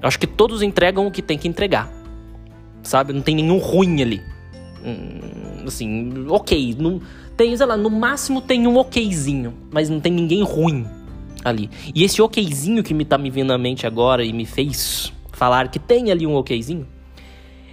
Eu 0.02 0.08
acho 0.08 0.20
que 0.20 0.28
todos 0.28 0.62
entregam 0.62 1.08
o 1.08 1.12
que 1.12 1.22
tem 1.22 1.38
que 1.38 1.48
entregar, 1.48 1.92
sabe? 2.84 3.14
Não 3.14 3.22
tem 3.22 3.36
nenhum 3.36 3.58
ruim 3.58 4.02
ali. 4.02 4.22
Hum, 4.84 5.66
assim, 5.68 6.26
ok, 6.28 6.76
não 6.78 7.02
tem, 7.38 7.56
sei 7.56 7.66
lá, 7.66 7.76
no 7.76 7.90
máximo 7.90 8.42
tem 8.42 8.68
um 8.68 8.78
okzinho, 8.78 9.54
mas 9.72 9.90
não 9.90 10.00
tem 10.00 10.12
ninguém 10.12 10.44
ruim 10.44 10.86
ali. 11.44 11.70
E 11.94 12.04
esse 12.04 12.22
okzinho 12.22 12.84
que 12.84 12.94
me 12.94 13.06
tá 13.06 13.18
me 13.18 13.30
vindo 13.30 13.52
à 13.52 13.58
mente 13.58 13.86
agora 13.86 14.24
e 14.24 14.34
me 14.34 14.46
fez 14.46 15.12
falar 15.32 15.68
que 15.70 15.80
tem 15.80 16.12
ali 16.12 16.26
um 16.26 16.36
okzinho 16.36 16.88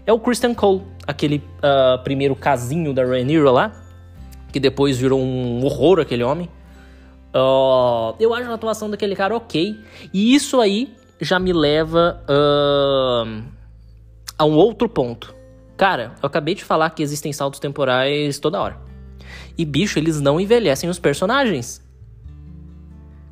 é 0.06 0.12
o 0.12 0.18
Christian 0.18 0.54
Cole, 0.54 0.82
aquele 1.06 1.36
uh, 1.36 2.02
primeiro 2.02 2.34
casinho 2.34 2.92
da 2.92 3.04
Rhaenyra 3.04 3.50
lá, 3.50 3.72
que 4.52 4.60
depois 4.60 4.98
virou 4.98 5.20
um 5.20 5.64
horror 5.64 5.98
aquele 5.98 6.22
homem. 6.22 6.48
Uh, 7.34 8.14
eu 8.20 8.34
acho 8.34 8.50
a 8.50 8.54
atuação 8.54 8.90
daquele 8.90 9.16
cara 9.16 9.34
ok. 9.34 9.76
E 10.12 10.34
isso 10.34 10.60
aí 10.60 10.94
já 11.20 11.38
me 11.38 11.52
leva 11.52 12.22
uh, 12.28 13.42
a 14.38 14.44
um 14.44 14.54
outro 14.54 14.88
ponto. 14.88 15.34
Cara, 15.76 16.14
eu 16.22 16.26
acabei 16.26 16.54
de 16.54 16.62
falar 16.62 16.90
que 16.90 17.02
existem 17.02 17.32
saltos 17.32 17.58
temporais 17.58 18.38
toda 18.38 18.60
hora. 18.60 18.76
E 19.56 19.64
bicho, 19.64 19.98
eles 19.98 20.20
não 20.20 20.40
envelhecem 20.40 20.88
os 20.90 20.98
personagens. 20.98 21.82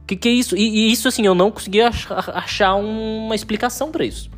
que, 0.06 0.16
que 0.16 0.28
é 0.28 0.32
isso? 0.32 0.56
E, 0.56 0.62
e 0.62 0.92
isso, 0.92 1.06
assim, 1.06 1.26
eu 1.26 1.34
não 1.34 1.50
consegui 1.50 1.80
achar 1.80 2.74
uma 2.74 3.34
explicação 3.34 3.90
para 3.90 4.04
isso. 4.04 4.30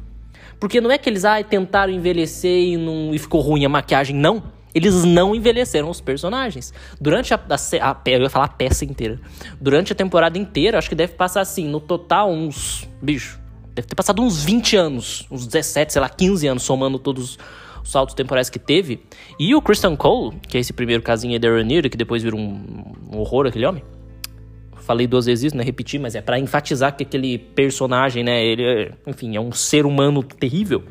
Porque 0.59 0.81
não 0.81 0.91
é 0.91 0.99
que 0.99 1.09
eles 1.09 1.25
ah, 1.25 1.43
tentaram 1.43 1.93
envelhecer 1.93 2.57
e, 2.57 2.77
não, 2.77 3.15
e 3.15 3.19
ficou 3.19 3.41
ruim 3.41 3.65
a 3.65 3.69
maquiagem, 3.69 4.15
não. 4.15 4.43
Eles 4.75 5.05
não 5.05 5.35
envelheceram 5.35 5.91
os 5.91 6.00
personagens. 6.00 6.73
Durante 7.00 7.35
a, 7.35 7.37
a, 7.37 7.91
a, 7.91 7.97
eu 8.07 8.23
ia 8.23 8.31
falar 8.31 8.47
a 8.47 8.49
peça 8.49 8.85
inteira. 8.85 9.21
Durante 9.61 9.93
a 9.93 9.95
temporada 9.95 10.38
inteira, 10.38 10.79
acho 10.79 10.88
que 10.88 10.95
deve 10.95 11.12
passar 11.12 11.43
assim, 11.43 11.69
no 11.69 11.81
total, 11.81 12.31
uns. 12.31 12.88
Bicho, 13.00 13.38
deve 13.75 13.88
ter 13.88 13.95
passado 13.95 14.23
uns 14.23 14.43
20 14.43 14.76
anos, 14.76 15.26
uns 15.31 15.47
17, 15.47 15.93
sei 15.93 16.00
lá, 16.00 16.09
15 16.09 16.47
anos, 16.47 16.62
somando 16.62 16.99
todos 16.99 17.38
os 17.83 17.91
saltos 17.91 18.14
temporais 18.14 18.49
que 18.49 18.59
teve. 18.59 19.02
E 19.38 19.55
o 19.55 19.61
Christian 19.61 19.95
Cole, 19.95 20.37
que 20.49 20.57
é 20.57 20.61
esse 20.61 20.73
primeiro 20.73 21.02
casinho 21.02 21.35
aí 21.35 21.38
da 21.38 21.49
Rhaenyra, 21.49 21.91
que 21.91 21.97
depois 21.97 22.23
vira 22.23 22.37
um, 22.37 22.95
um 23.12 23.19
horror 23.19 23.47
aquele 23.47 23.67
homem. 23.67 23.83
Falei 24.76 25.07
duas 25.07 25.26
vezes 25.26 25.45
isso, 25.45 25.57
não 25.57 25.62
é 25.62 25.64
repetir, 25.64 26.00
mas 26.00 26.14
é 26.14 26.21
para 26.21 26.38
enfatizar 26.38 26.97
que 26.97 27.05
aquele 27.05 27.38
personagem, 27.38 28.25
né, 28.25 28.45
ele, 28.45 28.64
é, 28.64 28.93
enfim, 29.07 29.37
é 29.37 29.41
um 29.41 29.52
ser 29.52 29.87
humano 29.87 30.23
terrível. 30.23 30.83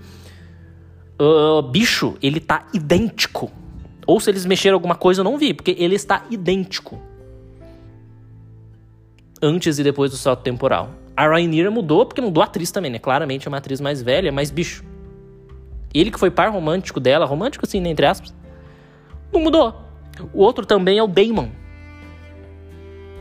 Uh, 1.20 1.62
bicho, 1.62 2.16
ele 2.22 2.40
tá 2.40 2.68
idêntico 2.74 3.52
ou 4.06 4.20
se 4.20 4.30
eles 4.30 4.46
mexeram 4.46 4.76
alguma 4.76 4.96
coisa, 4.96 5.22
eu 5.22 5.24
não 5.24 5.38
vi, 5.38 5.54
porque 5.54 5.76
ele 5.78 5.96
está 5.96 6.26
idêntico. 6.30 7.00
Antes 9.42 9.80
e 9.80 9.84
depois 9.84 10.12
do 10.12 10.18
salto 10.18 10.42
temporal. 10.42 10.92
A 11.16 11.28
Rhaenyra 11.28 11.70
mudou 11.70 12.06
porque 12.06 12.22
mudou 12.22 12.42
a 12.42 12.46
atriz 12.46 12.72
também, 12.72 12.92
né? 12.92 13.00
Claramente 13.00 13.48
é 13.48 13.50
uma 13.50 13.58
atriz 13.58 13.82
mais 13.82 14.02
velha, 14.02 14.32
mais 14.32 14.50
bicho. 14.50 14.84
Ele 15.94 16.10
que 16.10 16.20
foi 16.20 16.32
par 16.32 16.52
romântico 16.52 17.00
dela, 17.00 17.26
romântico 17.26 17.66
assim, 17.66 17.82
né, 17.82 17.90
entre 17.90 18.06
aspas, 18.06 18.34
não 19.32 19.42
mudou. 19.42 19.76
O 20.34 20.42
outro 20.42 20.66
também 20.66 20.98
é 20.98 21.04
o 21.04 21.08
Damon. 21.08 21.50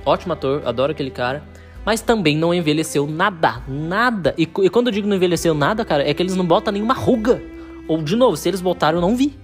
Ótimo 0.05 0.33
ator, 0.33 0.63
adoro 0.65 0.93
aquele 0.93 1.11
cara. 1.11 1.43
Mas 1.85 2.01
também 2.01 2.37
não 2.37 2.53
envelheceu 2.53 3.07
nada, 3.07 3.63
nada. 3.67 4.35
E, 4.37 4.43
e 4.43 4.71
quando 4.71 4.89
eu 4.89 4.93
digo 4.93 5.09
não 5.09 5.17
envelheceu 5.17 5.55
nada, 5.55 5.85
cara, 5.85 6.09
é 6.09 6.13
que 6.13 6.23
eles 6.23 6.37
não 6.37 6.45
botam 6.45 6.73
nenhuma 6.73 6.95
ruga. 6.95 7.43
Ou, 7.89 8.03
de 8.03 8.15
novo, 8.17 8.37
se 8.37 8.49
eles 8.49 8.61
botaram, 8.61 8.99
eu 8.99 9.03
não 9.03 9.17
vi. 9.17 9.39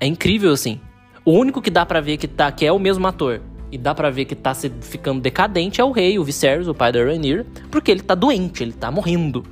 É 0.00 0.06
incrível, 0.06 0.52
assim. 0.52 0.80
O 1.24 1.32
único 1.32 1.60
que 1.60 1.70
dá 1.70 1.84
para 1.84 2.00
ver 2.00 2.16
que, 2.16 2.26
tá, 2.26 2.50
que 2.50 2.64
é 2.64 2.72
o 2.72 2.78
mesmo 2.78 3.06
ator 3.06 3.40
e 3.70 3.78
dá 3.78 3.94
para 3.94 4.10
ver 4.10 4.24
que 4.24 4.34
tá 4.34 4.52
se, 4.52 4.70
ficando 4.80 5.20
decadente 5.20 5.80
é 5.80 5.84
o 5.84 5.92
rei, 5.92 6.18
o 6.18 6.24
Viserys, 6.24 6.66
o 6.66 6.74
pai 6.74 6.90
da 6.90 7.04
Rhaenyra, 7.04 7.46
porque 7.70 7.90
ele 7.90 8.00
tá 8.00 8.14
doente, 8.14 8.62
ele 8.62 8.72
tá 8.72 8.90
morrendo. 8.90 9.44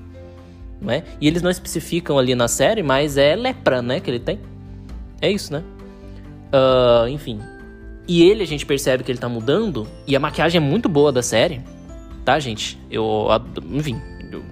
Não 0.80 0.90
é? 0.90 1.04
E 1.20 1.26
eles 1.26 1.42
não 1.42 1.50
especificam 1.50 2.18
ali 2.18 2.34
na 2.34 2.48
série, 2.48 2.82
mas 2.82 3.16
é 3.16 3.36
lepra, 3.36 3.82
né, 3.82 4.00
que 4.00 4.10
ele 4.10 4.18
tem. 4.18 4.40
É 5.20 5.30
isso, 5.30 5.52
né? 5.52 5.62
Uh, 6.52 7.08
enfim. 7.08 7.40
E 8.06 8.22
ele, 8.22 8.42
a 8.42 8.46
gente 8.46 8.64
percebe 8.64 9.04
que 9.04 9.12
ele 9.12 9.18
tá 9.18 9.28
mudando, 9.28 9.86
e 10.06 10.16
a 10.16 10.20
maquiagem 10.20 10.58
é 10.58 10.64
muito 10.64 10.88
boa 10.88 11.12
da 11.12 11.22
série, 11.22 11.60
tá, 12.24 12.38
gente? 12.38 12.78
Eu, 12.90 13.26
enfim, 13.70 14.00
eu, 14.32 14.42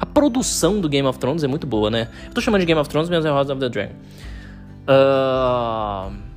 a 0.00 0.04
produção 0.04 0.80
do 0.80 0.88
Game 0.88 1.06
of 1.06 1.18
Thrones 1.18 1.44
é 1.44 1.46
muito 1.46 1.66
boa, 1.66 1.90
né? 1.90 2.08
Eu 2.26 2.34
tô 2.34 2.40
chamando 2.40 2.60
de 2.60 2.66
Game 2.66 2.80
of 2.80 2.90
Thrones, 2.90 3.08
mas 3.08 3.24
é 3.24 3.28
House 3.28 3.50
of 3.50 3.60
the 3.60 3.68
Dragon. 3.68 3.94
Uh... 4.88 6.28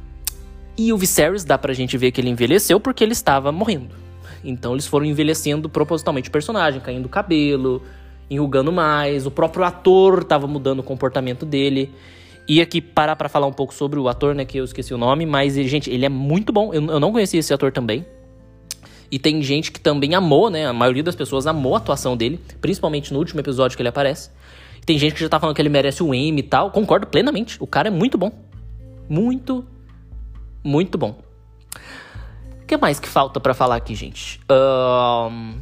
E 0.77 0.91
o 0.91 0.97
Viserys 0.97 1.43
dá 1.43 1.57
pra 1.57 1.73
gente 1.73 1.97
ver 1.97 2.11
que 2.11 2.19
ele 2.19 2.29
envelheceu 2.29 2.79
porque 2.79 3.03
ele 3.03 3.11
estava 3.11 3.51
morrendo. 3.51 3.95
Então 4.43 4.73
eles 4.73 4.87
foram 4.87 5.05
envelhecendo 5.05 5.69
propositalmente 5.69 6.29
o 6.29 6.31
personagem, 6.31 6.81
caindo 6.81 7.05
o 7.05 7.09
cabelo, 7.09 7.83
enrugando 8.29 8.71
mais. 8.71 9.25
O 9.25 9.31
próprio 9.31 9.63
ator 9.63 10.21
estava 10.21 10.47
mudando 10.47 10.79
o 10.79 10.83
comportamento 10.83 11.45
dele. 11.45 11.93
E 12.47 12.59
aqui 12.59 12.81
parar 12.81 13.15
para 13.15 13.29
falar 13.29 13.45
um 13.47 13.53
pouco 13.53 13.73
sobre 13.73 13.99
o 13.99 14.09
ator, 14.09 14.33
né, 14.33 14.43
que 14.43 14.57
eu 14.57 14.63
esqueci 14.63 14.93
o 14.93 14.97
nome, 14.97 15.25
mas 15.25 15.53
gente, 15.53 15.89
ele 15.89 16.05
é 16.05 16.09
muito 16.09 16.51
bom. 16.51 16.73
Eu, 16.73 16.83
eu 16.83 16.99
não 16.99 17.11
conhecia 17.11 17.39
esse 17.39 17.53
ator 17.53 17.71
também. 17.71 18.05
E 19.11 19.19
tem 19.19 19.41
gente 19.43 19.71
que 19.71 19.79
também 19.79 20.15
amou, 20.15 20.49
né? 20.49 20.65
A 20.65 20.73
maioria 20.73 21.03
das 21.03 21.15
pessoas 21.15 21.45
amou 21.45 21.75
a 21.75 21.77
atuação 21.77 22.15
dele, 22.15 22.39
principalmente 22.61 23.11
no 23.11 23.19
último 23.19 23.41
episódio 23.41 23.75
que 23.75 23.81
ele 23.81 23.89
aparece. 23.89 24.29
Tem 24.85 24.97
gente 24.97 25.13
que 25.13 25.21
já 25.21 25.29
tá 25.29 25.39
falando 25.39 25.55
que 25.55 25.61
ele 25.61 25.69
merece 25.69 26.03
um 26.03 26.13
M 26.13 26.39
e 26.39 26.43
tal. 26.43 26.71
Concordo 26.71 27.07
plenamente. 27.07 27.57
O 27.59 27.67
cara 27.67 27.87
é 27.87 27.91
muito 27.91 28.17
bom. 28.17 28.31
Muito, 29.07 29.65
muito 30.63 30.97
bom. 30.97 31.19
O 32.61 32.65
que 32.65 32.77
mais 32.77 32.99
que 32.99 33.07
falta 33.07 33.39
para 33.39 33.53
falar 33.53 33.75
aqui, 33.75 33.93
gente? 33.93 34.39
Um, 34.49 35.55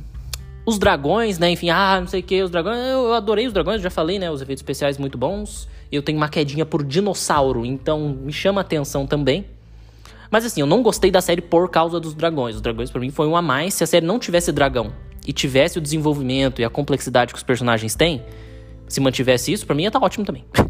os 0.65 0.77
dragões, 0.77 1.39
né? 1.39 1.49
Enfim, 1.49 1.69
ah, 1.69 1.99
não 1.99 2.07
sei 2.07 2.19
o 2.19 2.23
que, 2.23 2.41
os 2.43 2.51
dragões. 2.51 2.77
Eu 2.77 3.13
adorei 3.13 3.47
os 3.47 3.53
dragões, 3.53 3.81
já 3.81 3.89
falei, 3.89 4.19
né? 4.19 4.29
Os 4.29 4.41
efeitos 4.41 4.61
especiais 4.61 4.97
muito 4.97 5.17
bons. 5.17 5.67
Eu 5.91 6.03
tenho 6.03 6.17
uma 6.17 6.29
quedinha 6.29 6.65
por 6.65 6.83
dinossauro, 6.83 7.65
então 7.65 8.09
me 8.09 8.31
chama 8.31 8.61
atenção 8.61 9.07
também. 9.07 9.45
Mas 10.29 10.45
assim, 10.45 10.61
eu 10.61 10.67
não 10.67 10.83
gostei 10.83 11.09
da 11.09 11.21
série 11.21 11.41
por 11.41 11.69
causa 11.69 11.99
dos 11.99 12.13
dragões. 12.13 12.55
Os 12.55 12.61
dragões 12.61 12.91
para 12.91 13.01
mim 13.01 13.09
foi 13.09 13.27
um 13.27 13.35
a 13.35 13.41
mais. 13.41 13.73
Se 13.73 13.83
a 13.83 13.87
série 13.87 14.05
não 14.05 14.19
tivesse 14.19 14.51
dragão 14.51 14.93
e 15.25 15.33
tivesse 15.33 15.79
o 15.79 15.81
desenvolvimento 15.81 16.61
e 16.61 16.63
a 16.63 16.69
complexidade 16.69 17.33
que 17.33 17.37
os 17.37 17.43
personagens 17.43 17.95
têm, 17.95 18.23
se 18.89 18.99
mantivesse 18.99 19.53
isso, 19.53 19.65
para 19.65 19.75
mim 19.75 19.83
ia 19.83 19.89
estar 19.89 19.99
tá 19.99 20.05
ótimo 20.05 20.25
também. 20.25 20.43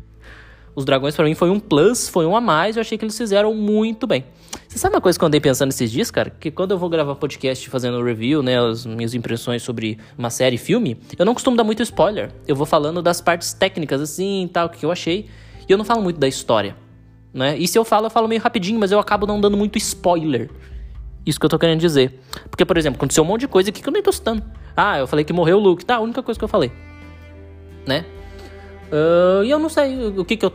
Os 0.75 0.85
dragões 0.85 1.15
para 1.15 1.25
mim 1.25 1.35
foi 1.35 1.49
um 1.49 1.59
plus, 1.59 2.07
foi 2.07 2.25
um 2.25 2.35
a 2.35 2.41
mais, 2.41 2.77
eu 2.77 2.81
achei 2.81 2.97
que 2.97 3.03
eles 3.03 3.17
fizeram 3.17 3.53
muito 3.53 4.05
bem. 4.05 4.23
Você 4.67 4.77
sabe 4.77 4.95
uma 4.95 5.01
coisa 5.01 5.17
que 5.17 5.23
eu 5.23 5.27
andei 5.27 5.41
pensando 5.41 5.71
esses 5.71 5.91
dias, 5.91 6.11
cara? 6.11 6.29
Que 6.29 6.51
quando 6.51 6.71
eu 6.71 6.77
vou 6.77 6.89
gravar 6.89 7.15
podcast 7.15 7.67
fazendo 7.69 8.01
review, 8.03 8.43
né, 8.43 8.59
as 8.59 8.85
minhas 8.85 9.13
impressões 9.13 9.63
sobre 9.63 9.97
uma 10.17 10.29
série, 10.29 10.57
filme, 10.57 10.97
eu 11.17 11.25
não 11.25 11.33
costumo 11.33 11.57
dar 11.57 11.63
muito 11.63 11.81
spoiler. 11.81 12.31
Eu 12.47 12.55
vou 12.55 12.65
falando 12.65 13.01
das 13.01 13.19
partes 13.19 13.51
técnicas 13.51 13.99
assim, 13.99 14.49
tal, 14.53 14.67
o 14.67 14.69
que 14.69 14.85
eu 14.85 14.91
achei, 14.91 15.27
e 15.67 15.71
eu 15.71 15.77
não 15.77 15.85
falo 15.85 16.01
muito 16.01 16.19
da 16.19 16.27
história, 16.27 16.75
né? 17.33 17.57
E 17.57 17.67
se 17.67 17.77
eu 17.77 17.83
falo, 17.83 18.05
eu 18.05 18.09
falo 18.11 18.27
meio 18.27 18.41
rapidinho, 18.41 18.79
mas 18.79 18.91
eu 18.91 18.99
acabo 18.99 19.25
não 19.25 19.41
dando 19.41 19.57
muito 19.57 19.77
spoiler. 19.77 20.49
Isso 21.25 21.39
que 21.39 21.45
eu 21.45 21.49
tô 21.49 21.59
querendo 21.59 21.79
dizer. 21.79 22.19
Porque, 22.49 22.63
por 22.63 22.77
exemplo, 22.77 22.97
aconteceu 22.97 23.23
um 23.23 23.27
monte 23.27 23.41
de 23.41 23.47
coisa 23.47 23.69
aqui 23.69 23.81
que 23.81 23.89
eu 23.89 23.93
nem 23.93 24.01
tô 24.01 24.11
citando. 24.11 24.43
Ah, 24.77 24.99
eu 24.99 25.07
falei 25.07 25.25
que 25.25 25.33
morreu 25.33 25.57
o 25.57 25.59
Luke, 25.59 25.85
tá? 25.85 25.97
A 25.97 25.99
única 25.99 26.23
coisa 26.23 26.39
que 26.39 26.43
eu 26.43 26.47
falei 26.47 26.71
né? 27.89 28.05
Uh, 28.91 29.43
e 29.43 29.49
eu 29.49 29.59
não 29.59 29.67
sei 29.69 30.07
o 30.17 30.23
que, 30.23 30.37
que 30.37 30.45
eu 30.45 30.53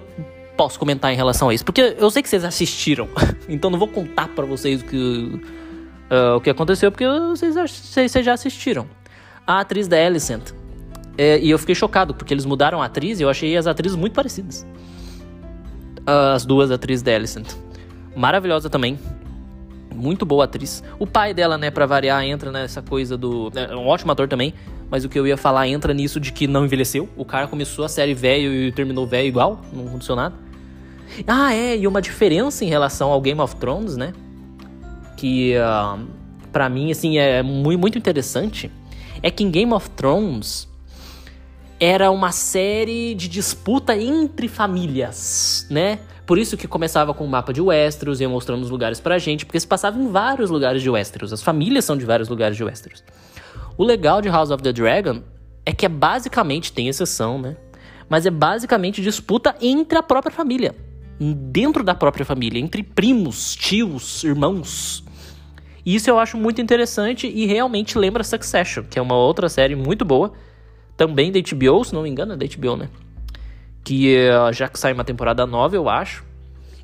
posso 0.56 0.78
comentar 0.78 1.12
em 1.12 1.16
relação 1.16 1.48
a 1.48 1.54
isso, 1.54 1.64
porque 1.64 1.96
eu 1.98 2.10
sei 2.10 2.22
que 2.22 2.28
vocês 2.28 2.44
assistiram, 2.44 3.08
então 3.48 3.70
não 3.70 3.78
vou 3.78 3.88
contar 3.88 4.28
para 4.28 4.46
vocês 4.46 4.80
o 4.80 4.84
que, 4.84 5.40
uh, 6.10 6.36
o 6.36 6.40
que 6.40 6.48
aconteceu, 6.48 6.90
porque 6.90 7.06
vocês, 7.06 7.54
vocês 7.54 8.24
já 8.24 8.32
assistiram. 8.32 8.86
A 9.46 9.60
atriz 9.60 9.86
da 9.86 9.96
Alicent. 9.96 10.52
É, 11.18 11.38
e 11.38 11.50
eu 11.50 11.58
fiquei 11.58 11.74
chocado, 11.74 12.14
porque 12.14 12.32
eles 12.32 12.46
mudaram 12.46 12.82
a 12.82 12.86
atriz 12.86 13.20
e 13.20 13.22
eu 13.22 13.28
achei 13.28 13.56
as 13.56 13.66
atrizes 13.66 13.96
muito 13.96 14.14
parecidas. 14.14 14.66
As 16.06 16.46
duas 16.46 16.70
atrizes 16.70 17.02
da 17.02 17.14
Alicent. 17.14 17.46
Maravilhosa 18.16 18.70
também. 18.70 18.98
Muito 19.94 20.24
boa 20.24 20.44
atriz. 20.44 20.82
O 20.98 21.06
pai 21.06 21.34
dela, 21.34 21.58
né, 21.58 21.70
pra 21.70 21.86
variar, 21.86 22.24
entra 22.24 22.50
nessa 22.50 22.82
coisa 22.82 23.16
do. 23.16 23.52
É 23.54 23.76
um 23.76 23.86
ótimo 23.86 24.10
ator 24.12 24.26
também. 24.26 24.54
Mas 24.90 25.04
o 25.04 25.08
que 25.08 25.18
eu 25.18 25.26
ia 25.26 25.36
falar 25.36 25.66
entra 25.68 25.92
nisso 25.92 26.20
de 26.20 26.32
que 26.32 26.46
não 26.46 26.64
envelheceu. 26.64 27.08
O 27.16 27.24
cara 27.24 27.46
começou 27.46 27.84
a 27.84 27.88
série 27.88 28.14
velho 28.14 28.52
e 28.52 28.72
terminou 28.72 29.06
velho 29.06 29.26
igual, 29.26 29.60
não 29.72 29.86
aconteceu 29.88 30.14
nada. 30.14 30.34
Ah, 31.26 31.54
é, 31.54 31.76
e 31.76 31.86
uma 31.86 32.02
diferença 32.02 32.64
em 32.64 32.68
relação 32.68 33.10
ao 33.10 33.20
Game 33.20 33.40
of 33.40 33.56
Thrones, 33.56 33.96
né? 33.96 34.12
Que 35.16 35.54
uh, 35.56 36.04
para 36.52 36.68
mim, 36.68 36.90
assim, 36.90 37.18
é 37.18 37.42
muito, 37.42 37.80
muito 37.80 37.98
interessante. 37.98 38.70
É 39.22 39.30
que 39.30 39.42
em 39.42 39.50
Game 39.50 39.72
of 39.72 39.90
Thrones 39.90 40.68
era 41.80 42.10
uma 42.10 42.32
série 42.32 43.14
de 43.14 43.28
disputa 43.28 43.96
entre 43.96 44.48
famílias, 44.48 45.66
né? 45.70 45.98
Por 46.26 46.38
isso 46.38 46.56
que 46.56 46.66
começava 46.66 47.12
com 47.12 47.24
o 47.24 47.28
mapa 47.28 47.52
de 47.52 47.60
Westeros, 47.60 48.20
ia 48.20 48.28
mostrando 48.28 48.62
os 48.62 48.70
lugares 48.70 48.98
pra 48.98 49.18
gente, 49.18 49.44
porque 49.44 49.60
se 49.60 49.66
passava 49.66 49.98
em 49.98 50.08
vários 50.10 50.48
lugares 50.48 50.80
de 50.80 50.88
Westeros. 50.88 51.32
As 51.32 51.42
famílias 51.42 51.84
são 51.84 51.96
de 51.96 52.06
vários 52.06 52.28
lugares 52.28 52.56
de 52.56 52.64
Westeros. 52.64 53.04
O 53.76 53.84
legal 53.84 54.22
de 54.22 54.28
House 54.28 54.50
of 54.50 54.62
the 54.62 54.72
Dragon 54.72 55.20
é 55.66 55.72
que 55.72 55.84
é 55.84 55.88
basicamente, 55.88 56.72
tem 56.72 56.88
exceção, 56.88 57.38
né? 57.38 57.56
Mas 58.08 58.24
é 58.24 58.30
basicamente 58.30 59.02
disputa 59.02 59.54
entre 59.60 59.98
a 59.98 60.02
própria 60.02 60.32
família. 60.32 60.74
Dentro 61.18 61.82
da 61.82 61.94
própria 61.94 62.24
família, 62.24 62.60
entre 62.60 62.82
primos, 62.82 63.56
tios, 63.56 64.22
irmãos. 64.22 65.02
Isso 65.84 66.08
eu 66.08 66.18
acho 66.18 66.36
muito 66.36 66.60
interessante 66.60 67.26
e 67.26 67.46
realmente 67.46 67.98
lembra 67.98 68.22
Succession, 68.22 68.84
que 68.84 68.98
é 68.98 69.02
uma 69.02 69.16
outra 69.16 69.48
série 69.48 69.74
muito 69.74 70.04
boa. 70.04 70.32
Também 70.96 71.32
da 71.32 71.40
HBO, 71.40 71.84
se 71.84 71.92
não 71.92 72.02
me 72.02 72.08
engano, 72.08 72.34
é 72.34 72.36
da 72.36 72.46
HBO, 72.46 72.76
né? 72.76 72.88
Que 73.82 74.28
uh, 74.28 74.52
já 74.52 74.68
que 74.68 74.78
sai 74.78 74.92
uma 74.92 75.04
temporada 75.04 75.44
nova, 75.46 75.74
eu 75.74 75.88
acho. 75.88 76.24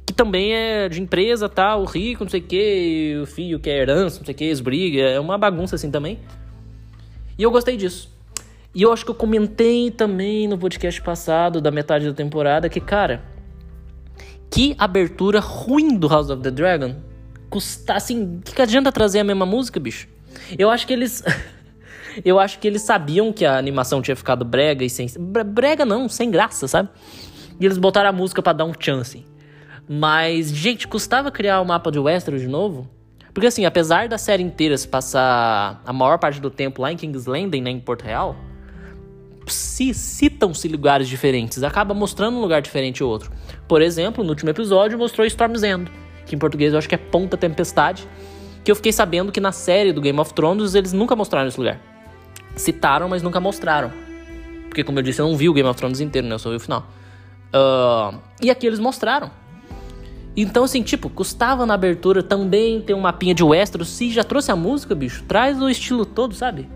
Que 0.04 0.12
também 0.12 0.52
é 0.52 0.88
de 0.88 1.00
empresa, 1.00 1.48
tá, 1.48 1.76
rico, 1.84 2.24
não 2.24 2.30
sei 2.30 2.40
o 2.40 2.42
que, 2.42 3.20
o 3.22 3.26
filho 3.26 3.60
que 3.60 3.70
é 3.70 3.78
herança, 3.78 4.18
não 4.18 4.26
sei 4.26 4.34
o 4.34 4.36
que, 4.36 4.44
esbriga. 4.44 5.02
É 5.02 5.20
uma 5.20 5.38
bagunça 5.38 5.76
assim 5.76 5.90
também. 5.90 6.18
E 7.40 7.42
eu 7.42 7.50
gostei 7.50 7.74
disso. 7.74 8.10
E 8.74 8.82
eu 8.82 8.92
acho 8.92 9.02
que 9.02 9.10
eu 9.10 9.14
comentei 9.14 9.90
também 9.90 10.46
no 10.46 10.58
podcast 10.58 11.00
passado, 11.00 11.58
da 11.58 11.70
metade 11.70 12.06
da 12.06 12.12
temporada, 12.12 12.68
que, 12.68 12.80
cara, 12.80 13.24
que 14.50 14.76
abertura 14.78 15.40
ruim 15.40 15.96
do 15.96 16.06
House 16.06 16.28
of 16.28 16.42
the 16.42 16.50
Dragon. 16.50 16.96
Custar, 17.48 17.96
assim, 17.96 18.42
que, 18.44 18.54
que 18.54 18.60
adianta 18.60 18.92
trazer 18.92 19.20
a 19.20 19.24
mesma 19.24 19.46
música, 19.46 19.80
bicho? 19.80 20.06
Eu 20.58 20.68
acho 20.68 20.86
que 20.86 20.92
eles. 20.92 21.24
eu 22.22 22.38
acho 22.38 22.58
que 22.58 22.68
eles 22.68 22.82
sabiam 22.82 23.32
que 23.32 23.46
a 23.46 23.56
animação 23.56 24.02
tinha 24.02 24.14
ficado 24.14 24.44
brega 24.44 24.84
e 24.84 24.90
sem. 24.90 25.06
Brega 25.18 25.86
não, 25.86 26.10
sem 26.10 26.30
graça, 26.30 26.68
sabe? 26.68 26.90
E 27.58 27.64
eles 27.64 27.78
botaram 27.78 28.10
a 28.10 28.12
música 28.12 28.42
para 28.42 28.52
dar 28.52 28.66
um 28.66 28.74
chance. 28.78 29.24
Mas, 29.88 30.50
gente, 30.50 30.86
custava 30.86 31.30
criar 31.30 31.62
o 31.62 31.64
mapa 31.64 31.90
de 31.90 31.98
Westeros 31.98 32.42
de 32.42 32.48
novo? 32.48 32.86
Porque 33.40 33.46
assim, 33.46 33.64
apesar 33.64 34.06
da 34.06 34.18
série 34.18 34.42
inteira 34.42 34.76
se 34.76 34.86
passar 34.86 35.80
a 35.86 35.92
maior 35.94 36.18
parte 36.18 36.38
do 36.38 36.50
tempo 36.50 36.82
lá 36.82 36.92
em 36.92 36.96
King's 36.98 37.24
Landing, 37.24 37.62
né, 37.62 37.70
em 37.70 37.80
Porto 37.80 38.02
Real, 38.02 38.36
se 39.46 39.94
citam-se 39.94 40.68
lugares 40.68 41.08
diferentes, 41.08 41.62
acaba 41.62 41.94
mostrando 41.94 42.36
um 42.36 42.42
lugar 42.42 42.60
diferente 42.60 43.02
ou 43.02 43.08
outro. 43.08 43.32
Por 43.66 43.80
exemplo, 43.80 44.22
no 44.22 44.28
último 44.28 44.50
episódio 44.50 44.98
mostrou 44.98 45.26
Storm's 45.26 45.62
End, 45.62 45.90
que 46.26 46.36
em 46.36 46.38
português 46.38 46.74
eu 46.74 46.78
acho 46.78 46.86
que 46.86 46.94
é 46.94 46.98
Ponta 46.98 47.34
Tempestade, 47.34 48.06
que 48.62 48.70
eu 48.70 48.76
fiquei 48.76 48.92
sabendo 48.92 49.32
que 49.32 49.40
na 49.40 49.52
série 49.52 49.90
do 49.90 50.02
Game 50.02 50.20
of 50.20 50.34
Thrones 50.34 50.74
eles 50.74 50.92
nunca 50.92 51.16
mostraram 51.16 51.48
esse 51.48 51.58
lugar. 51.58 51.80
Citaram, 52.56 53.08
mas 53.08 53.22
nunca 53.22 53.40
mostraram. 53.40 53.90
Porque, 54.68 54.84
como 54.84 54.98
eu 54.98 55.02
disse, 55.02 55.18
eu 55.18 55.26
não 55.26 55.34
vi 55.34 55.48
o 55.48 55.54
Game 55.54 55.66
of 55.66 55.78
Thrones 55.78 56.00
inteiro, 56.00 56.28
né? 56.28 56.34
Eu 56.34 56.38
só 56.38 56.50
vi 56.50 56.56
o 56.56 56.60
final. 56.60 56.86
Uh, 57.54 58.20
e 58.42 58.50
aqui 58.50 58.66
eles 58.66 58.78
mostraram. 58.78 59.30
Então, 60.36 60.64
assim, 60.64 60.82
tipo, 60.82 61.10
custava 61.10 61.66
na 61.66 61.74
abertura 61.74 62.22
também 62.22 62.80
ter 62.80 62.94
um 62.94 63.00
mapinha 63.00 63.34
de 63.34 63.42
Westeros. 63.42 63.88
Se 63.88 64.10
já 64.10 64.22
trouxe 64.22 64.50
a 64.50 64.56
música, 64.56 64.94
bicho, 64.94 65.24
traz 65.26 65.60
o 65.60 65.68
estilo 65.68 66.06
todo, 66.06 66.34
sabe? 66.34 66.68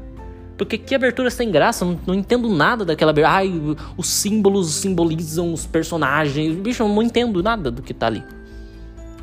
Porque 0.57 0.79
que 0.79 0.95
abertura 0.95 1.31
sem 1.31 1.51
graça, 1.51 1.85
não, 1.85 1.99
não 2.07 2.15
entendo 2.15 2.49
nada 2.49 2.85
daquela 2.85 3.11
abertura. 3.11 3.37
Ai, 3.37 3.53
os 3.97 4.09
símbolos 4.09 4.71
simbolizam 4.73 5.53
os 5.53 5.67
personagens. 5.67 6.55
Bicho, 6.57 6.83
eu 6.83 6.89
não 6.89 7.03
entendo 7.03 7.43
nada 7.43 7.71
do 7.71 7.83
que 7.83 7.95
tá 7.95 8.07
ali. 8.07 8.23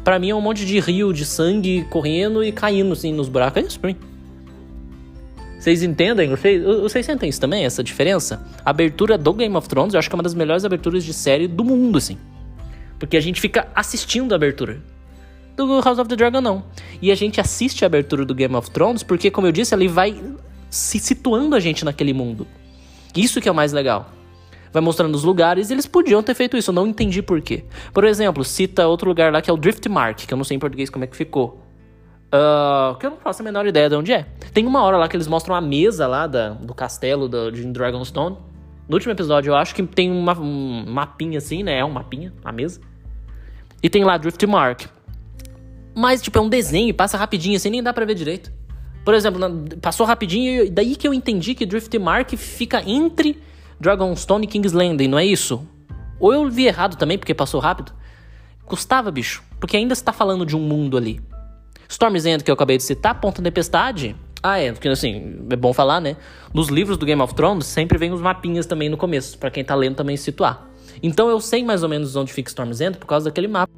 Pra 0.04 0.18
mim 0.18 0.30
é 0.30 0.36
um 0.36 0.42
monte 0.42 0.66
de 0.66 0.80
rio 0.80 1.14
de 1.14 1.26
sangue 1.26 1.86
correndo 1.90 2.44
e 2.44 2.52
caindo 2.52 2.94
assim 2.94 3.14
nos 3.14 3.30
buracos. 3.30 3.64
É 3.64 3.66
isso 3.66 3.80
pra 3.80 3.90
mim. 3.90 3.98
Vocês 5.60 5.84
entendem? 5.84 6.30
Vocês, 6.30 6.64
vocês 6.64 7.06
sentem 7.06 7.30
isso 7.30 7.40
também, 7.40 7.66
essa 7.66 7.84
diferença? 7.84 8.44
A 8.66 8.72
abertura 8.72 9.16
do 9.16 9.32
Game 9.32 9.56
of 9.56 9.70
Thrones, 9.70 9.94
eu 9.94 10.00
acho 10.00 10.10
que 10.10 10.16
é 10.16 10.18
uma 10.18 10.24
das 10.24 10.34
melhores 10.34 10.66
aberturas 10.66 11.04
de 11.04 11.14
série 11.14 11.48
do 11.48 11.64
mundo, 11.64 12.00
assim. 12.00 12.18
Porque 13.02 13.18
a 13.18 13.20
gente 13.20 13.42
fica 13.42 13.68
assistindo 13.74 14.32
a 14.32 14.36
abertura. 14.36 14.80
Do 15.58 15.82
House 15.82 15.98
of 15.98 16.08
the 16.08 16.16
Dragon, 16.16 16.40
não. 16.40 16.64
E 17.02 17.12
a 17.12 17.16
gente 17.16 17.42
assiste 17.42 17.84
a 17.84 17.88
abertura 17.88 18.24
do 18.24 18.36
Game 18.36 18.56
of 18.56 18.70
Thrones 18.70 19.02
porque, 19.02 19.32
como 19.32 19.48
eu 19.48 19.52
disse, 19.52 19.74
ele 19.74 19.88
vai 19.88 20.24
se 20.70 21.00
situando 21.00 21.56
a 21.56 21.60
gente 21.60 21.84
naquele 21.84 22.14
mundo. 22.14 22.46
Isso 23.16 23.42
que 23.42 23.50
é 23.50 23.52
o 23.52 23.56
mais 23.56 23.74
legal. 23.74 24.12
Vai 24.72 24.84
mostrando 24.84 25.16
os 25.16 25.24
lugares 25.24 25.72
e 25.72 25.74
eles 25.74 25.88
podiam 25.88 26.22
ter 26.22 26.36
feito 26.36 26.56
isso, 26.56 26.70
eu 26.70 26.76
não 26.76 26.86
entendi 26.86 27.24
por 27.24 27.42
quê. 27.42 27.66
Por 27.92 28.04
exemplo, 28.04 28.44
cita 28.44 28.86
outro 28.86 29.10
lugar 29.10 29.34
lá 29.34 29.42
que 29.42 29.50
é 29.50 29.54
o 29.54 29.58
Driftmark, 29.58 30.28
que 30.28 30.32
eu 30.32 30.38
não 30.38 30.44
sei 30.44 30.58
em 30.58 30.60
português 30.60 30.92
como 30.92 31.04
é 31.04 31.08
que 31.08 31.18
ficou. 31.18 31.60
Uh, 32.28 32.96
que 33.00 33.08
eu 33.08 33.10
não 33.10 33.18
faço 33.18 33.42
a 33.42 33.44
menor 33.44 33.66
ideia 33.66 33.90
de 33.90 33.96
onde 33.96 34.14
é. 34.14 34.28
Tem 34.54 34.68
uma 34.68 34.84
hora 34.84 34.96
lá 34.96 35.10
que 35.10 35.18
eles 35.18 35.28
mostram 35.28 35.56
a 35.56 35.60
mesa 35.60 36.06
lá 36.06 36.28
da, 36.28 36.52
do 36.52 36.76
castelo 36.76 37.28
do, 37.28 37.52
de 37.52 37.66
Dragonstone. 37.66 38.38
No 38.88 38.96
último 38.96 39.12
episódio, 39.12 39.50
eu 39.50 39.56
acho 39.56 39.74
que 39.74 39.82
tem 39.82 40.12
uma, 40.12 40.38
um 40.40 40.86
mapinha 40.88 41.40
assim, 41.40 41.64
né? 41.64 41.80
É 41.80 41.84
um 41.84 41.90
mapinha, 41.90 42.32
a 42.46 42.52
mesa. 42.52 42.80
E 43.82 43.90
tem 43.90 44.04
lá 44.04 44.18
Driftmark. 44.18 44.86
Mas, 45.96 46.22
tipo, 46.22 46.38
é 46.38 46.42
um 46.42 46.50
desenho, 46.50 46.94
passa 46.94 47.18
rapidinho 47.18 47.56
assim, 47.58 47.70
nem 47.70 47.84
dá 47.84 47.94
pra 47.94 48.06
ver 48.06 48.16
direito. 48.16 48.52
Por 49.04 49.14
exemplo, 49.14 49.42
passou 49.82 50.06
rapidinho, 50.06 50.66
e 50.66 50.70
daí 50.70 50.96
que 50.96 51.08
eu 51.08 51.14
entendi 51.14 51.56
que 51.56 51.66
Driftmark 51.66 52.36
fica 52.38 52.84
entre 52.88 53.42
Dragonstone 53.80 54.46
e 54.46 54.48
King's 54.48 54.74
Landing, 54.74 55.08
não 55.08 55.18
é 55.18 55.26
isso? 55.26 55.68
Ou 56.20 56.32
eu 56.34 56.48
vi 56.50 56.68
errado 56.68 56.96
também, 56.96 57.18
porque 57.18 57.34
passou 57.34 57.60
rápido? 57.60 57.92
Custava, 58.64 59.10
bicho, 59.12 59.44
porque 59.60 59.76
ainda 59.76 59.94
está 59.94 60.14
falando 60.14 60.46
de 60.46 60.56
um 60.56 60.60
mundo 60.60 60.96
ali. 60.96 61.20
Storm's 61.90 62.26
End, 62.26 62.44
que 62.44 62.52
eu 62.52 62.54
acabei 62.54 62.78
de 62.78 62.84
citar, 62.84 63.20
Ponta 63.20 63.42
Tempestade. 63.42 64.16
Ah, 64.42 64.60
é, 64.60 64.72
porque 64.72 64.88
assim, 64.88 65.46
é 65.50 65.56
bom 65.56 65.74
falar, 65.74 66.00
né? 66.00 66.16
Nos 66.54 66.70
livros 66.70 66.98
do 66.98 67.06
Game 67.06 67.22
of 67.22 67.34
Thrones 67.34 67.66
sempre 67.66 67.98
vem 67.98 68.14
os 68.14 68.22
mapinhas 68.22 68.66
também 68.66 68.88
no 68.88 68.98
começo, 68.98 69.38
para 69.38 69.52
quem 69.52 69.64
tá 69.64 69.76
lendo 69.76 69.96
também 69.96 70.16
se 70.16 70.24
situar. 70.24 70.71
Então 71.04 71.30
eu 71.30 71.40
sei 71.40 71.64
mais 71.64 71.84
ou 71.84 71.90
menos 71.90 72.16
onde 72.16 72.32
fica 72.32 72.50
Storm's 72.50 72.82
End 72.82 72.98
por 72.98 73.08
causa 73.08 73.26
daquele 73.26 73.48
mapa. 73.48 73.74